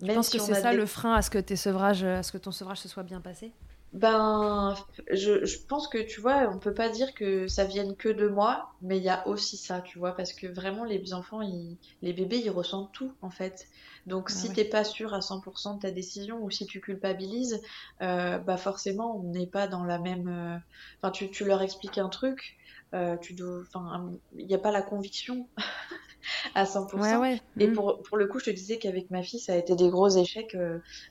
[0.01, 2.38] je pense que c'est ça le frein à ce que tes sevrages, à ce que
[2.38, 3.51] ton sevrage se soit bien passé?
[3.95, 4.75] Ben,
[5.10, 8.27] je, je, pense que tu vois, on peut pas dire que ça vienne que de
[8.27, 11.77] moi, mais il y a aussi ça, tu vois, parce que vraiment les enfants, ils,
[12.01, 13.69] les bébés, ils ressentent tout en fait.
[14.05, 17.62] Donc, ah si t'es pas sûr à 100% de ta décision ou si tu culpabilises,
[18.01, 20.27] euh, bah forcément, on n'est pas dans la même.
[20.27, 20.58] Euh,
[21.01, 22.58] enfin, tu, tu, leur expliques un truc,
[22.93, 23.62] euh, tu dois.
[23.62, 25.47] Enfin, il n'y a pas la conviction
[26.53, 27.39] à 100%.
[27.59, 27.73] Et mm.
[27.73, 30.09] pour, pour le coup, je te disais qu'avec ma fille, ça a été des gros
[30.09, 30.57] échecs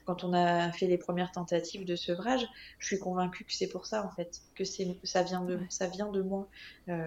[0.04, 2.46] quand on a fait les premières tentatives de sevrage.
[2.78, 5.86] Je suis convaincue que c'est pour ça en fait, que c'est ça vient de ça
[5.86, 6.48] vient de moi,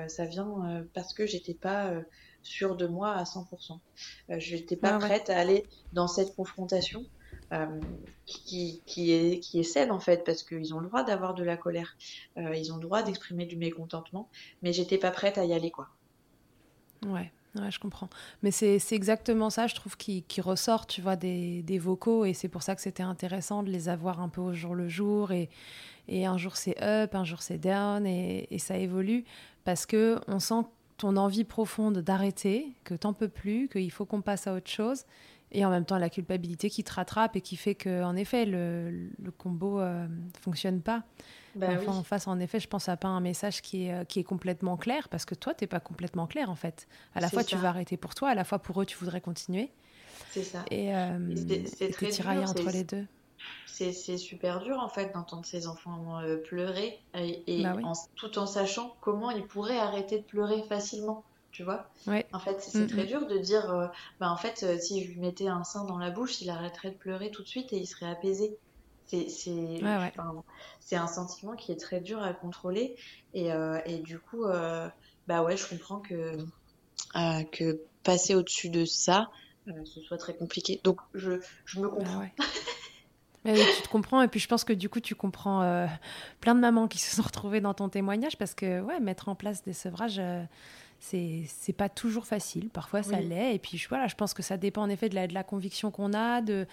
[0.08, 1.92] ça vient parce que j'étais pas
[2.48, 3.80] sûre de moi à 100%.
[4.30, 7.06] Euh, je n'étais pas prête à aller dans cette confrontation
[7.52, 7.80] euh,
[8.26, 11.44] qui, qui, est, qui est saine en fait, parce qu'ils ont le droit d'avoir de
[11.44, 11.96] la colère,
[12.38, 14.30] euh, ils ont le droit d'exprimer du mécontentement,
[14.62, 15.90] mais j'étais pas prête à y aller quoi.
[17.06, 17.32] Ouais.
[17.70, 18.10] Je comprends.
[18.44, 22.26] Mais c'est exactement ça, je trouve, qui, qui, ressort, tu vois, des, des vocaux.
[22.26, 24.88] Et c'est pour ça que c'était intéressant de les avoir un peu au jour le
[24.88, 25.32] jour.
[25.32, 25.50] Et,
[26.08, 28.06] et un jour c'est up, un jour c'est down.
[28.06, 29.24] Et, ça évolue.
[29.64, 30.66] Parce que on sent
[30.98, 35.04] ton envie profonde d'arrêter, que t'en peux plus, qu'il faut qu'on passe à autre chose,
[35.52, 38.46] et en même temps la culpabilité qui te rattrape et qui fait que, en effet,
[38.46, 40.08] le, combo euh,
[40.42, 41.04] fonctionne pas.
[41.58, 44.20] Bah en face, en effet, je pense à pas un message qui est, euh, qui
[44.20, 46.88] est complètement clair, parce que toi, t'es pas complètement clair, en fait.
[47.16, 49.22] À la fois, tu vas arrêter pour toi, à la fois, pour eux, tu voudrais
[49.22, 49.72] continuer.
[50.32, 50.64] C'est ça.
[50.72, 51.18] Et euh,
[51.66, 53.06] c'est tiraillé entre les deux
[53.66, 57.76] c'est super dur en fait d'entendre ses enfants euh, pleurer et, bah
[58.16, 61.24] tout en sachant comment ils pourraient arrêter de pleurer facilement.
[61.52, 61.90] Tu vois
[62.34, 63.08] En fait, c'est mm, très mm.
[63.08, 63.88] dur de dire euh,
[64.20, 66.92] bah, en fait, euh, si je lui mettais un sein dans la bouche, il arrêterait
[66.92, 68.58] de pleurer tout de suite et il serait apaisé.
[69.08, 72.96] C'est un sentiment qui est très dur à contrôler.
[73.34, 73.50] Et,
[73.86, 74.46] et du coup,
[75.28, 76.38] bah ouais, je comprends que,
[77.52, 79.30] que passer au-dessus de ça,
[79.86, 80.80] ce soit très compliqué.
[80.84, 82.26] Donc, je, je me bah comprends.
[83.56, 85.88] tu te comprends, et puis je pense que du coup, tu comprends euh,
[86.42, 89.36] plein de mamans qui se sont retrouvées dans ton témoignage parce que ouais, mettre en
[89.36, 90.44] place des sevrages, euh,
[91.00, 92.70] c'est pas toujours facile.
[92.70, 93.56] Parfois, ça l'est.
[93.56, 95.92] Et puis voilà, je pense que ça dépend en effet de la, de la conviction
[95.92, 96.66] qu'on a, de,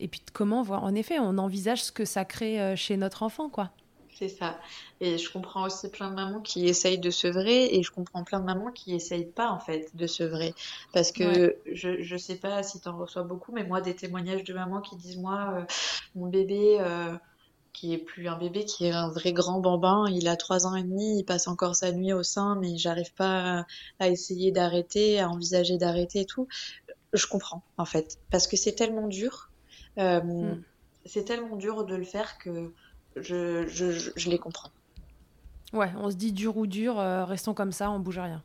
[0.00, 0.84] et puis comment, voir.
[0.84, 3.70] en effet, on envisage ce que ça crée euh, chez notre enfant, quoi.
[4.18, 4.58] C'est ça.
[5.02, 8.40] Et je comprends aussi plein de mamans qui essayent de sevrer et je comprends plein
[8.40, 10.54] de mamans qui essayent pas en fait de sevrer.
[10.94, 14.42] Parce que je, je sais pas si tu en reçois beaucoup, mais moi des témoignages
[14.42, 15.64] de mamans qui disent moi, euh,
[16.14, 17.14] mon bébé euh,
[17.74, 20.74] qui est plus un bébé, qui est un vrai grand bambin, il a trois ans
[20.74, 23.66] et demi, il passe encore sa nuit au sein, mais j'arrive pas
[23.98, 26.48] à, essayer d'arrêter, à envisager d'arrêter et tout.
[27.12, 28.18] Je comprends en fait.
[28.30, 29.50] Parce que c'est tellement dur.
[29.98, 30.62] Euh, mm.
[31.04, 32.72] C'est tellement dur de le faire que
[33.16, 34.70] je, je, je, les comprends.
[35.72, 38.42] Ouais, on se dit dur ou dur, euh, restons comme ça, on bouge rien.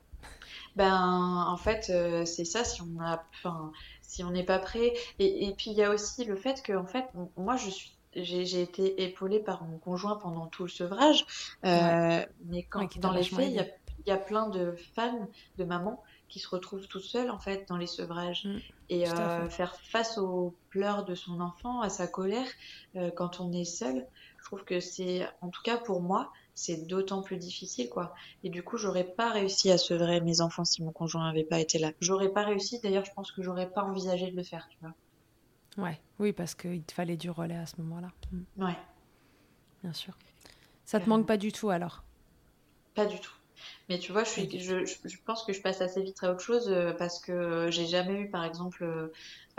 [0.76, 4.94] Ben, en fait, euh, c'est ça, si on a, enfin, si on n'est pas prêt.
[5.20, 7.92] Et, et puis, il y a aussi le fait que, en fait, moi, je suis
[8.16, 11.26] j'ai été épaulée par mon conjoint pendant tout le sevrage.
[11.66, 13.66] Euh, mais quand, dans les faits, il y a,
[14.08, 17.78] y a, plein de femmes, de mamans qui se retrouvent toutes seules en fait dans
[17.78, 18.58] les sevrages mm,
[18.90, 22.48] et euh, faire face aux pleurs de son enfant, à sa colère
[22.96, 24.08] euh, quand on est seul.
[24.40, 28.14] Je trouve que c'est, en tout cas pour moi, c'est d'autant plus difficile quoi.
[28.44, 31.60] Et du coup, j'aurais pas réussi à sevrer mes enfants si mon conjoint n'avait pas
[31.60, 31.92] été là.
[32.00, 32.80] J'aurais pas réussi.
[32.82, 34.94] D'ailleurs, je pense que j'aurais pas envisagé de le faire, tu vois.
[35.78, 38.12] Ouais, oui, parce qu'il te fallait du relais à ce moment-là.
[38.32, 38.64] Mm.
[38.64, 38.78] Ouais.
[39.84, 40.18] Bien sûr.
[40.86, 42.04] Ça te manque pas du tout alors?
[42.96, 43.34] Pas du tout.
[43.90, 46.42] Mais tu vois, je, suis, je, je, pense que je passe assez vite à autre
[46.42, 49.08] chose euh, parce que j'ai jamais eu, par exemple, euh,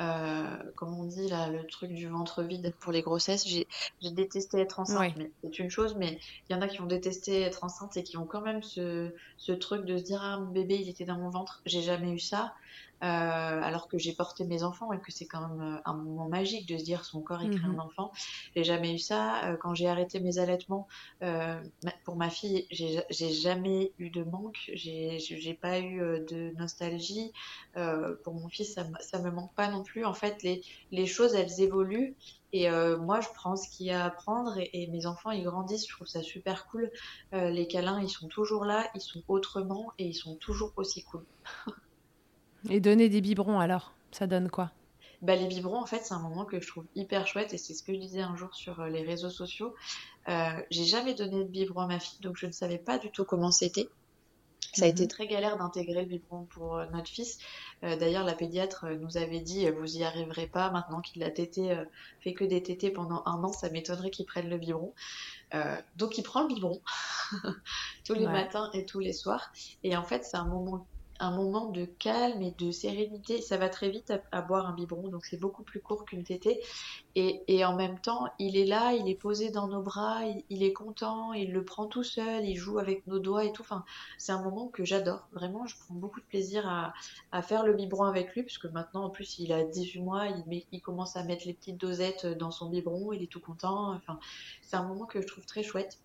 [0.01, 3.47] euh, comme on dit là, le truc du ventre vide pour les grossesses.
[3.47, 3.67] J'ai
[4.11, 7.43] détesté être enceinte, mais c'est une chose, mais il y en a qui ont détesté
[7.43, 10.51] être enceinte et qui ont quand même ce, ce truc de se dire ah mon
[10.51, 11.62] bébé il était dans mon ventre.
[11.67, 12.55] J'ai jamais eu ça.
[13.03, 16.29] Euh, alors que j'ai porté mes enfants et que c'est quand même euh, un moment
[16.29, 18.12] magique de se dire son corps il crée un enfant.
[18.55, 19.45] J'ai jamais eu ça.
[19.45, 20.87] Euh, quand j'ai arrêté mes allaitements
[22.05, 24.71] pour ma fille, j'ai jamais eu de manque.
[24.75, 27.33] J'ai pas eu de nostalgie.
[27.75, 30.05] pour mon fils, ça, ça me manque pas non plus.
[30.05, 30.62] En fait, les,
[30.93, 32.15] les choses, elles évoluent.
[32.53, 34.59] Et moi, je prends ce qu'il y a à apprendre.
[34.59, 35.88] Et, et, mes enfants, ils grandissent.
[35.88, 36.91] Je trouve ça super cool.
[37.33, 38.88] les câlins, ils sont toujours là.
[38.95, 39.93] Ils sont autrement.
[39.99, 41.25] Et ils sont toujours aussi cool.
[42.68, 44.72] et donner des biberons, alors Ça donne quoi?
[45.22, 47.75] Bah, les biberons, en fait, c'est un moment que je trouve hyper chouette et c'est
[47.75, 49.72] ce que je disais un jour sur les réseaux sociaux.
[50.29, 53.11] Euh, j'ai jamais donné de biberon à ma fille, donc je ne savais pas du
[53.11, 53.88] tout comment c'était.
[54.75, 55.09] Ça a été mhm.
[55.09, 57.38] très galère d'intégrer le biberon pour euh, notre fils.
[57.85, 61.77] Euh, d'ailleurs, la pédiatre nous avait dit vous y arriverez pas maintenant qu'il a tété,
[62.20, 64.92] fait que des tétés pendant un an, ça m'étonnerait qu'il prenne le biberon.
[65.96, 66.81] donc il prend le biberon
[68.05, 69.53] tous les matins et tous les soirs.
[69.85, 70.88] Et en fait, c'est un moment
[71.20, 73.40] un moment de calme et de sérénité.
[73.40, 76.61] Ça va très vite à, boire un biberon, donc c'est beaucoup plus court qu'une tétée.
[77.14, 80.72] Et, en même temps, il est là, il est posé dans nos bras, il, est
[80.72, 83.62] content, il le prend tout seul, il joue avec nos doigts et tout.
[83.62, 83.85] Enfin,
[84.18, 85.29] c'est un moment que j'adore.
[85.33, 86.66] Vraiment, je prends beaucoup de plaisir
[87.33, 90.64] à, faire le biberon avec lui, puisque maintenant, en plus, il a 18 mois, il,
[90.72, 93.94] il commence à mettre les petites dosettes dans son biberon, il est tout content.
[93.94, 94.18] Enfin,
[94.62, 95.98] c'est un moment que je trouve très chouette.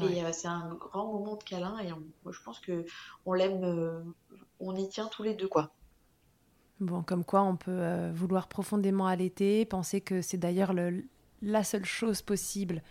[0.00, 2.84] Et euh, c'est un grand moment de câlin et je pense que
[3.24, 4.02] on l'aime, euh,
[4.60, 5.70] on y tient tous les deux quoi.
[6.80, 10.72] Bon, comme quoi on peut euh, vouloir profondément allaiter, penser que c'est d'ailleurs
[11.42, 12.82] la seule chose possible,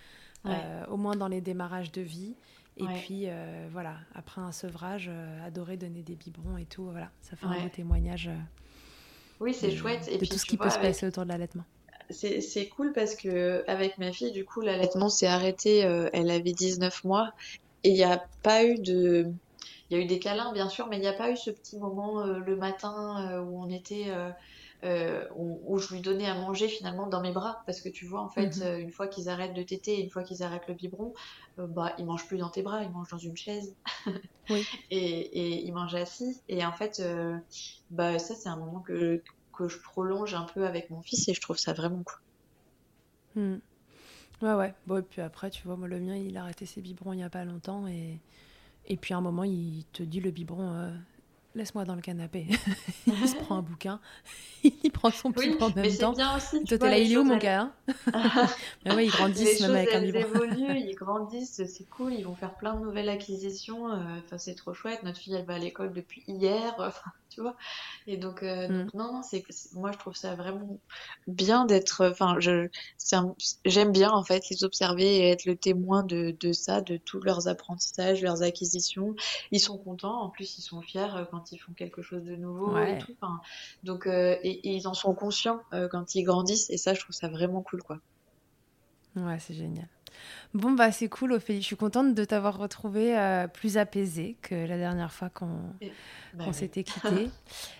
[0.89, 2.35] au moins dans les démarrages de vie.
[2.77, 3.27] Et puis
[3.71, 5.09] voilà, après un sevrage,
[5.45, 8.29] adorer donner des biberons et tout, voilà, ça fait un beau témoignage.
[9.39, 10.07] oui, c'est chouette.
[10.09, 11.63] Et de tout ce qui peut se passer autour de l'allaitement
[12.09, 15.85] c'est cool parce que avec ma fille, du coup, l'allaitement s'est arrêté.
[15.85, 17.31] Euh, elle avait 19 mois
[17.83, 19.31] et il n'y a pas eu de.
[19.89, 21.49] Il y a eu des câlins, bien sûr, mais il n'y a pas eu ce
[21.49, 24.11] petit moment euh, le matin euh, où on était.
[25.35, 28.29] Où, je lui donnais à manger finalement dans mes bras parce que tu vois en
[28.29, 28.79] fait mhm.
[28.79, 31.13] une fois qu'ils arrêtent de téter une fois qu'ils arrêtent le biberon
[31.57, 33.75] bah ils mangent plus dans tes bras ils mangent dans une chaise
[34.49, 34.65] oui.
[34.91, 37.01] et, et ils mangent assis et en fait
[37.89, 39.21] bah ça c'est un moment que
[39.57, 42.19] que je prolonge un peu avec mon fils et je trouve ça vraiment cool.
[43.35, 43.59] Hmm.
[44.41, 44.73] Ouais, ouais.
[44.85, 47.17] Bon, et puis après, tu vois, moi, le mien, il a arrêté ses biberons il
[47.17, 47.87] n'y a pas longtemps.
[47.87, 48.19] Et,
[48.85, 50.91] et puis à un moment, il te dit le biberon, euh,
[51.55, 52.45] laisse-moi dans le canapé.
[53.07, 53.99] il se prend un bouquin,
[54.63, 56.13] il prend son petit en même temps.
[56.13, 57.71] Bien aussi, Toi, t'es là, il est où mon gars
[58.85, 62.35] Mais ouais, ils grandissent même avec un Ils évoluent, ils grandissent, c'est cool, ils vont
[62.35, 63.91] faire plein de nouvelles acquisitions.
[63.91, 65.01] Euh, enfin, c'est trop chouette.
[65.01, 66.75] Notre fille, elle va à l'école depuis hier,
[67.37, 67.55] tu vois.
[68.07, 68.89] Et donc, euh, mm.
[68.95, 70.79] non, non, c'est moi, je trouve ça vraiment
[71.27, 72.09] bien d'être.
[72.09, 72.67] Enfin, je,
[73.63, 77.21] j'aime bien en fait les observer et être le témoin de, de ça, de tous
[77.21, 79.15] leurs apprentissages, leurs acquisitions.
[79.51, 82.75] Ils sont contents, en plus, ils sont fiers quand ils font quelque chose de nouveau
[82.79, 83.15] et tout.
[83.83, 87.15] donc, euh, et, ils en sont conscients euh, quand ils grandissent, et ça, je trouve
[87.15, 87.99] ça vraiment cool, quoi.
[89.15, 89.87] Ouais, c'est génial.
[90.53, 91.61] Bon, bah c'est cool, Ophélie.
[91.61, 95.59] Je suis contente de t'avoir retrouvée euh, plus apaisée que la dernière fois qu'on
[96.33, 97.29] bah s'était quitté.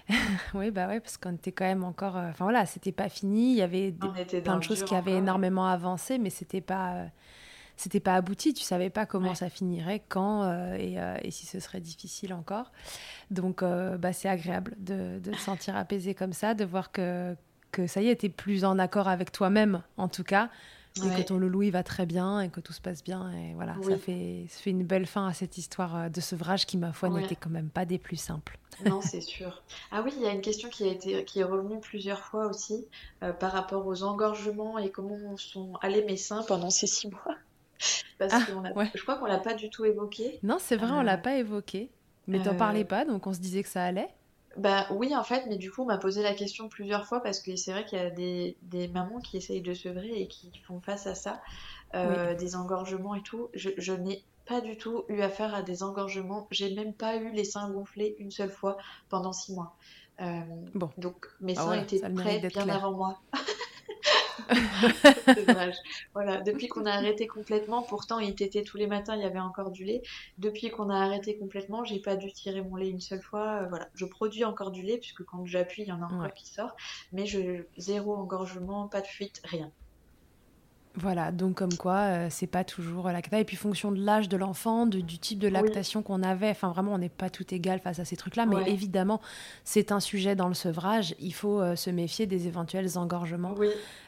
[0.54, 2.16] oui, bah ouais, parce qu'on était quand même encore.
[2.16, 3.52] Enfin voilà, c'était pas fini.
[3.52, 7.08] Il y avait plein de choses qui avaient énormément avancé, mais c'était pas
[7.78, 11.60] c'était pas abouti, tu savais pas comment ça finirait, quand euh, euh, et, si ce
[11.60, 12.72] serait difficile encore.
[13.30, 17.36] Donc euh, bah, c'est agréable de, de, te sentir apaisé comme ça, de voir que,
[17.72, 20.50] que ça y est, tu es plus en accord avec toi-même en tout cas.
[21.06, 23.54] Et que ton loulou il va très bien et que tout se passe bien et
[23.54, 26.94] voilà ça fait ça fait une belle fin à cette histoire de sevrage qui ma
[26.94, 28.58] foi n'était quand même pas des plus simples.
[28.86, 29.64] Non c'est sûr.
[29.92, 32.48] Ah oui il y a une question qui a été qui est revenue plusieurs fois
[32.48, 32.86] aussi
[33.40, 37.36] par rapport aux engorgements et comment sont allés mes seins pendant ces six mois.
[38.18, 38.40] Parce ah,
[38.96, 40.40] je crois qu'on l'a pas du tout évoqué.
[40.44, 41.90] Non, c'est vrai, on l'a euh, pas évoqué.
[42.28, 44.10] Mais t'en parlais euh, pas, donc on se disait que ça allait.
[44.58, 47.40] Bah oui, en fait, mais du coup, on m'a posé la question plusieurs fois parce
[47.40, 50.52] que c'est vrai qu'il y a des, des, mamans qui essayent de sevrer et qui
[50.66, 51.42] font face à ça,
[51.96, 53.50] euh, des engorgements et tout.
[53.54, 56.48] Je, je n'ai pas du tout eu affaire à des engorgements.
[56.52, 58.78] J'ai même pas eu les seins gonflés une seule fois
[59.10, 59.78] pendant six mois.
[60.74, 60.90] bon.
[60.98, 63.20] Donc mes ah seins étaient prêts bien avant moi.
[66.14, 69.40] Voilà, depuis qu'on a arrêté complètement, pourtant il était tous les matins, il y avait
[69.40, 70.02] encore du lait.
[70.38, 73.64] Depuis qu'on a arrêté complètement, j'ai pas dû tirer mon lait une seule fois.
[73.64, 76.34] Euh, voilà, je produis encore du lait puisque quand j'appuie, il y en a encore
[76.34, 76.76] qui sort,
[77.12, 79.72] mais je zéro engorgement, pas de fuite, rien.
[81.00, 83.40] Voilà, donc comme quoi, euh, c'est pas toujours la cata.
[83.40, 86.94] Et puis, fonction de l'âge de l'enfant, du type de lactation qu'on avait, enfin vraiment,
[86.94, 88.48] on n'est pas tout égal face à ces trucs-là.
[88.48, 89.22] Mais évidemment,
[89.64, 91.14] c'est un sujet dans le sevrage.
[91.20, 93.54] Il faut euh, se méfier des éventuels engorgements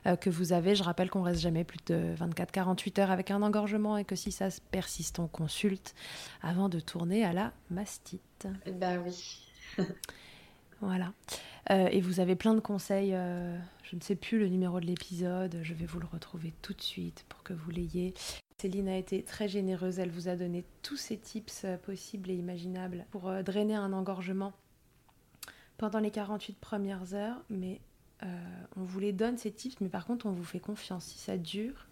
[0.08, 0.74] euh, que vous avez.
[0.74, 4.32] Je rappelle qu'on reste jamais plus de 24-48 heures avec un engorgement et que si
[4.32, 5.94] ça persiste, on consulte
[6.42, 8.48] avant de tourner à la mastite.
[8.80, 9.86] Ben oui.
[10.82, 11.14] voilà.
[11.70, 13.16] Et vous avez plein de conseils
[13.90, 16.82] je ne sais plus le numéro de l'épisode, je vais vous le retrouver tout de
[16.82, 18.14] suite pour que vous l'ayez.
[18.58, 22.36] Céline a été très généreuse, elle vous a donné tous ces tips euh, possibles et
[22.36, 24.54] imaginables pour euh, drainer un engorgement
[25.78, 27.82] pendant les 48 premières heures, mais
[28.22, 28.28] euh,
[28.76, 31.06] on vous les donne ces tips, mais par contre on vous fait confiance.
[31.06, 31.88] Si ça dure,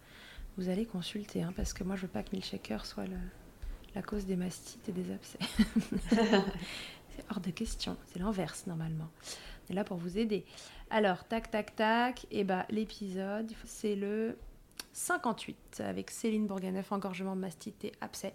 [0.57, 3.05] vous allez consulter, hein, parce que moi je veux pas que Milkshaker soit
[3.95, 5.39] la cause des mastites et des abcès.
[7.17, 9.07] c'est hors de question, c'est l'inverse normalement.
[9.67, 10.45] On est là pour vous aider.
[10.89, 14.37] Alors, tac, tac, tac, et bah l'épisode, c'est le
[14.93, 18.33] 58 avec Céline Bourganeuf, engorgement, mastite et abcès,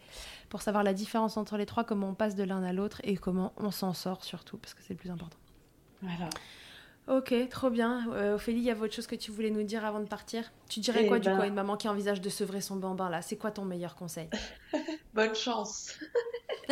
[0.49, 3.17] pour savoir la différence entre les trois, comment on passe de l'un à l'autre et
[3.17, 5.39] comment on s'en sort surtout, parce que c'est le plus important.
[6.03, 6.29] Voilà.
[7.09, 8.09] Ok, trop bien.
[8.13, 10.53] Euh, Ophélie, il y a autre chose que tu voulais nous dire avant de partir?
[10.69, 12.77] Tu dirais Eh quoi du ben- coup à une maman qui envisage de sevrer son
[12.77, 13.23] bambin là?
[13.23, 14.29] C'est quoi ton meilleur conseil?
[15.15, 15.95] Bonne chance.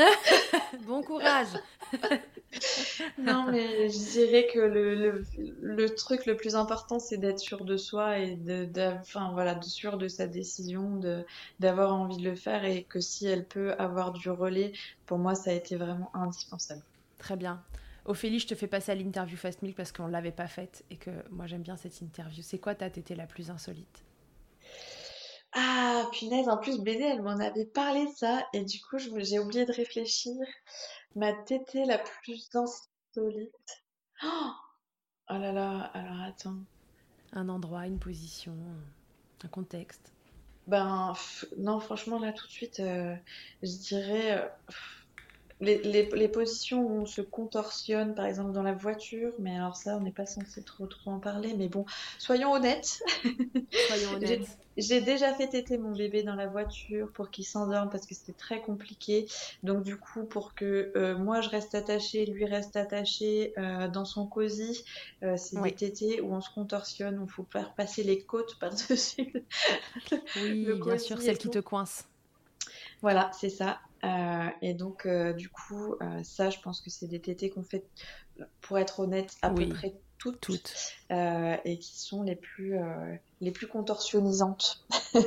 [0.87, 1.59] Bon courage
[3.19, 5.25] Non, mais je dirais que le, le,
[5.61, 9.55] le truc le plus important, c'est d'être sûr de soi et de, de- enfin, voilà,
[9.55, 11.25] de sûr de sa décision, de,
[11.59, 14.73] d'avoir envie de le faire et que si elle peut avoir du relais,
[15.07, 16.83] pour moi, ça a été vraiment indispensable.
[17.19, 17.63] Très bien.
[18.05, 20.85] Ophélie, je te fais passer à l'interview Fast Milk parce qu'on ne l'avait pas faite
[20.91, 22.43] et que moi j'aime bien cette interview.
[22.43, 24.05] C'est quoi ta tétée la plus insolite?
[25.53, 29.11] Ah, punaise, en plus, BD, elle m'en avait parlé de ça et du coup, je
[29.11, 30.35] me- j'ai oublié de réfléchir.
[31.17, 33.85] Ma tétée la plus insolite.
[34.25, 34.51] Oh,
[35.31, 36.59] oh là là, alors attends.
[37.35, 38.57] Un endroit, une position,
[39.45, 40.13] un contexte
[40.67, 43.15] Ben, pff, non, franchement, là, tout de suite, euh,
[43.63, 45.00] je dirais euh, pff,
[45.61, 49.77] les, les, les positions où on se contorsionne, par exemple, dans la voiture, mais alors
[49.77, 51.85] ça, on n'est pas censé trop, trop en parler, mais bon,
[52.19, 53.01] soyons honnêtes.
[53.77, 54.59] Soyons J'ai honnêtes.
[54.77, 58.33] j'ai déjà fait téter mon bébé dans la voiture pour qu'il s'endorme parce que c'était
[58.33, 59.27] très compliqué.
[59.63, 64.05] Donc du coup, pour que euh, moi je reste attachée, lui reste attaché euh, dans
[64.05, 64.85] son cosy,
[65.23, 65.71] euh, c'est Oui.
[65.71, 69.33] des tétés où on se contorsionne, où il faut faire passer les côtes par-dessus.
[70.35, 72.09] Oui, le bien sûr, celle qui te coince.
[73.03, 73.81] Voilà, c'est ça.
[74.05, 77.63] Euh, et donc euh, du coup, euh, ça, je pense que c'est des tétés qu'on
[77.63, 77.85] fait,
[78.61, 79.67] pour être honnête, à Oui.
[79.67, 80.75] peu près toutes, Toutes.
[81.11, 82.75] et qui sont les plus,
[83.41, 84.85] les plus contorsionnisantes.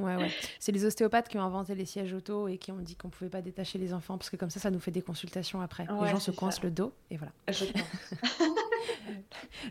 [0.00, 0.30] Ouais, ouais.
[0.58, 3.30] C'est les ostéopathes qui ont inventé les sièges auto et qui ont dit qu'on pouvait
[3.30, 5.86] pas détacher les enfants parce que comme ça, ça nous fait des consultations après.
[6.02, 6.36] les gens se ça.
[6.36, 7.32] coincent le dos et voilà.
[7.48, 7.82] Je pense.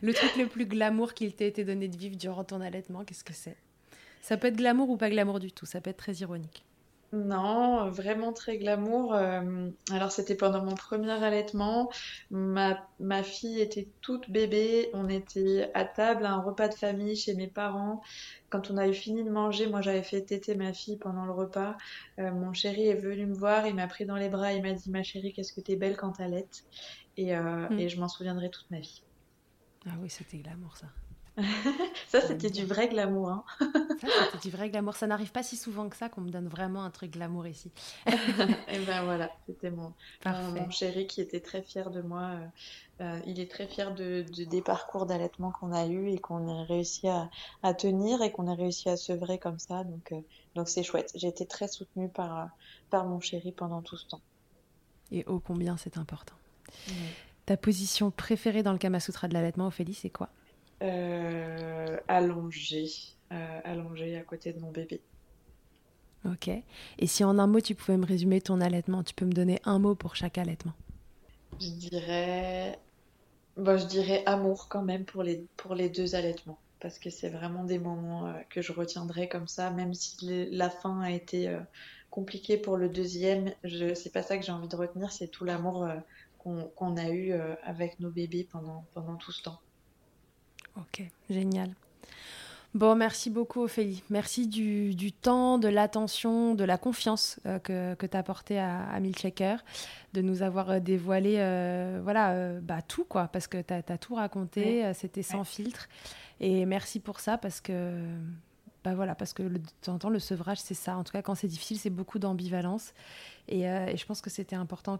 [0.01, 3.23] Le truc le plus glamour qu'il t'ait été donné de vivre durant ton allaitement, qu'est-ce
[3.23, 3.55] que c'est?
[4.21, 6.63] Ça peut être glamour ou pas glamour du tout, ça peut être très ironique.
[7.13, 9.13] Non, vraiment très glamour.
[9.13, 11.89] Euh, alors c'était pendant mon premier allaitement.
[12.31, 14.89] Ma, ma fille était toute bébé.
[14.93, 18.01] On était à table à un repas de famille chez mes parents.
[18.49, 21.31] Quand on a eu fini de manger, moi j'avais fait téter ma fille pendant le
[21.31, 21.77] repas.
[22.19, 24.73] Euh, mon chéri est venu me voir, il m'a pris dans les bras, il m'a
[24.73, 26.63] dit Ma chérie, qu'est-ce que t'es belle quand t'allaites?
[27.15, 27.79] Et, euh, Mm.
[27.79, 29.03] et je m'en souviendrai toute ma vie.
[29.85, 30.87] Ah oui, c'était glamour ça.
[32.07, 33.43] Ça, c'était du vrai glamour, hein.
[33.97, 34.95] Ça, c'était du vrai glamour.
[34.95, 37.71] Ça n'arrive pas si souvent que ça qu'on me donne vraiment un truc glamour ici.
[38.67, 39.93] Et ben voilà, c'était mon.
[40.29, 42.31] Mon chéri qui était très fier de moi,
[43.01, 46.19] euh, euh, il est très fier de, de- des parcours d'allaitement qu'on a eu et
[46.19, 47.29] qu'on a réussi à,
[47.63, 49.83] à tenir et qu'on a réussi à sevrer comme ça.
[49.83, 50.21] Donc euh,
[50.55, 51.11] donc c'est chouette.
[51.15, 52.49] J'ai été très soutenue par,
[52.89, 54.21] par mon chéri pendant tout ce temps.
[55.11, 56.35] Et ô combien c'est important.
[57.45, 60.29] Ta position préférée dans le Kama Sutra de l'allaitement, Ophélie, c'est quoi?
[60.81, 62.89] Allongée,
[63.31, 65.01] euh, allongée à côté de mon bébé.
[66.25, 66.49] Ok.
[66.99, 69.59] Et si en un mot tu pouvais me résumer ton allaitement, tu peux me donner
[69.65, 70.73] un mot pour chaque allaitement.
[71.59, 72.77] Je dirais,
[73.55, 76.59] bon, je dirais amour quand même pour les, pour les deux allaitements.
[76.79, 80.69] Parce que c'est vraiment des moments euh, que je retiendrai comme ça, même si la
[80.69, 81.59] fin a été euh,
[82.11, 83.51] compliquée pour le deuxième.
[83.63, 85.95] Je, c'est pas ça que j'ai envie de retenir, c'est tout l'amour euh,
[86.75, 89.59] qu'on, a eu euh, avec nos bébés pendant, pendant tout ce temps.
[90.77, 91.69] Ok, génial.
[92.73, 94.03] Bon, merci beaucoup Ophélie.
[94.11, 98.59] Merci du, du temps, de l'attention, de la confiance euh, que, que tu as apporté
[98.59, 99.63] à, à Milkshaker,
[100.13, 103.97] de nous avoir euh, dévoilé euh, voilà, euh, bah, tout, quoi, parce que tu as,
[103.97, 104.93] tout raconté, Ouais.
[104.93, 105.45] c'était sans Ouais.
[105.45, 105.87] filtre.
[106.39, 108.03] Et merci pour ça, parce que,
[108.83, 110.97] bah, voilà, parce que le, de temps en temps, le sevrage, c'est ça.
[110.97, 112.93] En tout cas, quand c'est difficile, c'est beaucoup d'ambivalence.
[113.47, 114.99] Et, et je pense que c'était important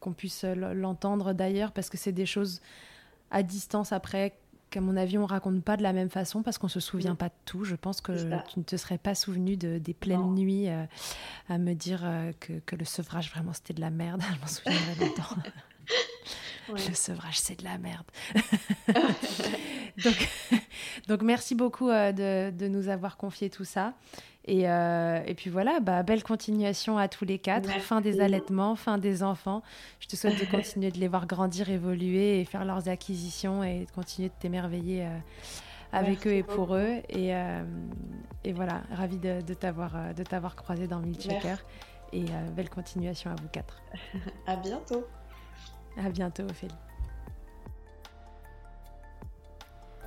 [0.00, 2.60] qu'on puisse l'entendre d'ailleurs, parce que c'est des choses
[3.34, 4.36] à distance après
[4.70, 7.16] qu'à mon avis on raconte pas de la même façon parce qu'on se souvient Mm.
[7.16, 7.64] pas de tout.
[7.64, 8.12] Je pense que
[8.48, 10.32] tu ne te serais pas souvenu de, des pleines Non.
[10.32, 10.84] nuits euh,
[11.48, 14.22] à me dire euh, que, que le sevrage vraiment c'était de la merde.
[14.34, 15.36] Je m'en souviendrai longtemps.
[16.70, 16.80] Ouais.
[16.88, 18.06] Le sevrage c'est de la merde.
[20.02, 20.28] donc,
[21.08, 23.92] donc merci beaucoup euh, de, de nous avoir confié tout ça.
[24.46, 27.66] Et, euh, et puis voilà, bah, belle continuation à tous les quatre.
[27.66, 27.80] Merci.
[27.80, 29.62] Fin des allaitements, fin des enfants.
[30.00, 33.86] Je te souhaite de continuer de les voir grandir, évoluer et faire leurs acquisitions et
[33.86, 35.18] de continuer de t'émerveiller euh,
[35.92, 36.96] avec eux et pour eux.
[37.08, 37.30] Et,
[38.44, 41.56] et voilà, ravie de, de t'avoir croisé dans Milchecker.
[42.12, 42.24] Et
[42.54, 43.82] belle continuation à vous quatre.
[44.46, 45.06] à bientôt.
[45.96, 46.74] À bientôt, Ophélie.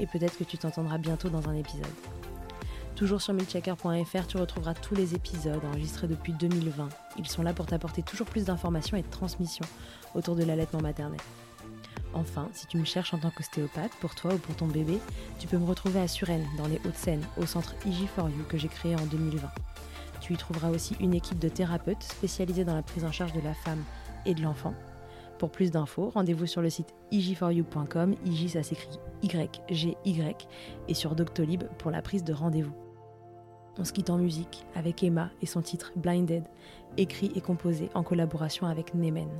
[0.00, 1.86] et peut-être que tu t'entendras bientôt dans un épisode.
[2.96, 6.88] Toujours sur milchecker.fr, tu retrouveras tous les épisodes enregistrés depuis 2020.
[7.18, 9.64] Ils sont là pour t'apporter toujours plus d'informations et de transmissions
[10.14, 11.20] autour de l'allaitement maternel.
[12.12, 14.98] Enfin, si tu me cherches en tant qu'ostéopathe, pour toi ou pour ton bébé,
[15.38, 18.96] tu peux me retrouver à Suresnes, dans les Hauts-de-Seine, au centre IG4U que j'ai créé
[18.96, 19.48] en 2020.
[20.20, 23.40] Tu y trouveras aussi une équipe de thérapeutes spécialisés dans la prise en charge de
[23.40, 23.82] la femme
[24.26, 24.74] et de l'enfant,
[25.40, 30.48] pour plus d'infos, rendez-vous sur le site ig4u.com, IG ça s'écrit Y-G-Y,
[30.86, 32.74] et sur Doctolib pour la prise de rendez-vous.
[33.78, 36.44] On se quitte en musique avec Emma et son titre Blinded,
[36.98, 39.30] écrit et composé en collaboration avec Nemen.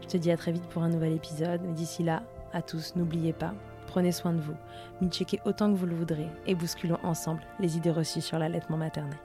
[0.00, 3.32] Je te dis à très vite pour un nouvel épisode, d'ici là, à tous, n'oubliez
[3.32, 3.54] pas,
[3.86, 7.92] prenez soin de vous, checkez autant que vous le voudrez et bousculons ensemble les idées
[7.92, 9.18] reçues sur l'allaitement maternel.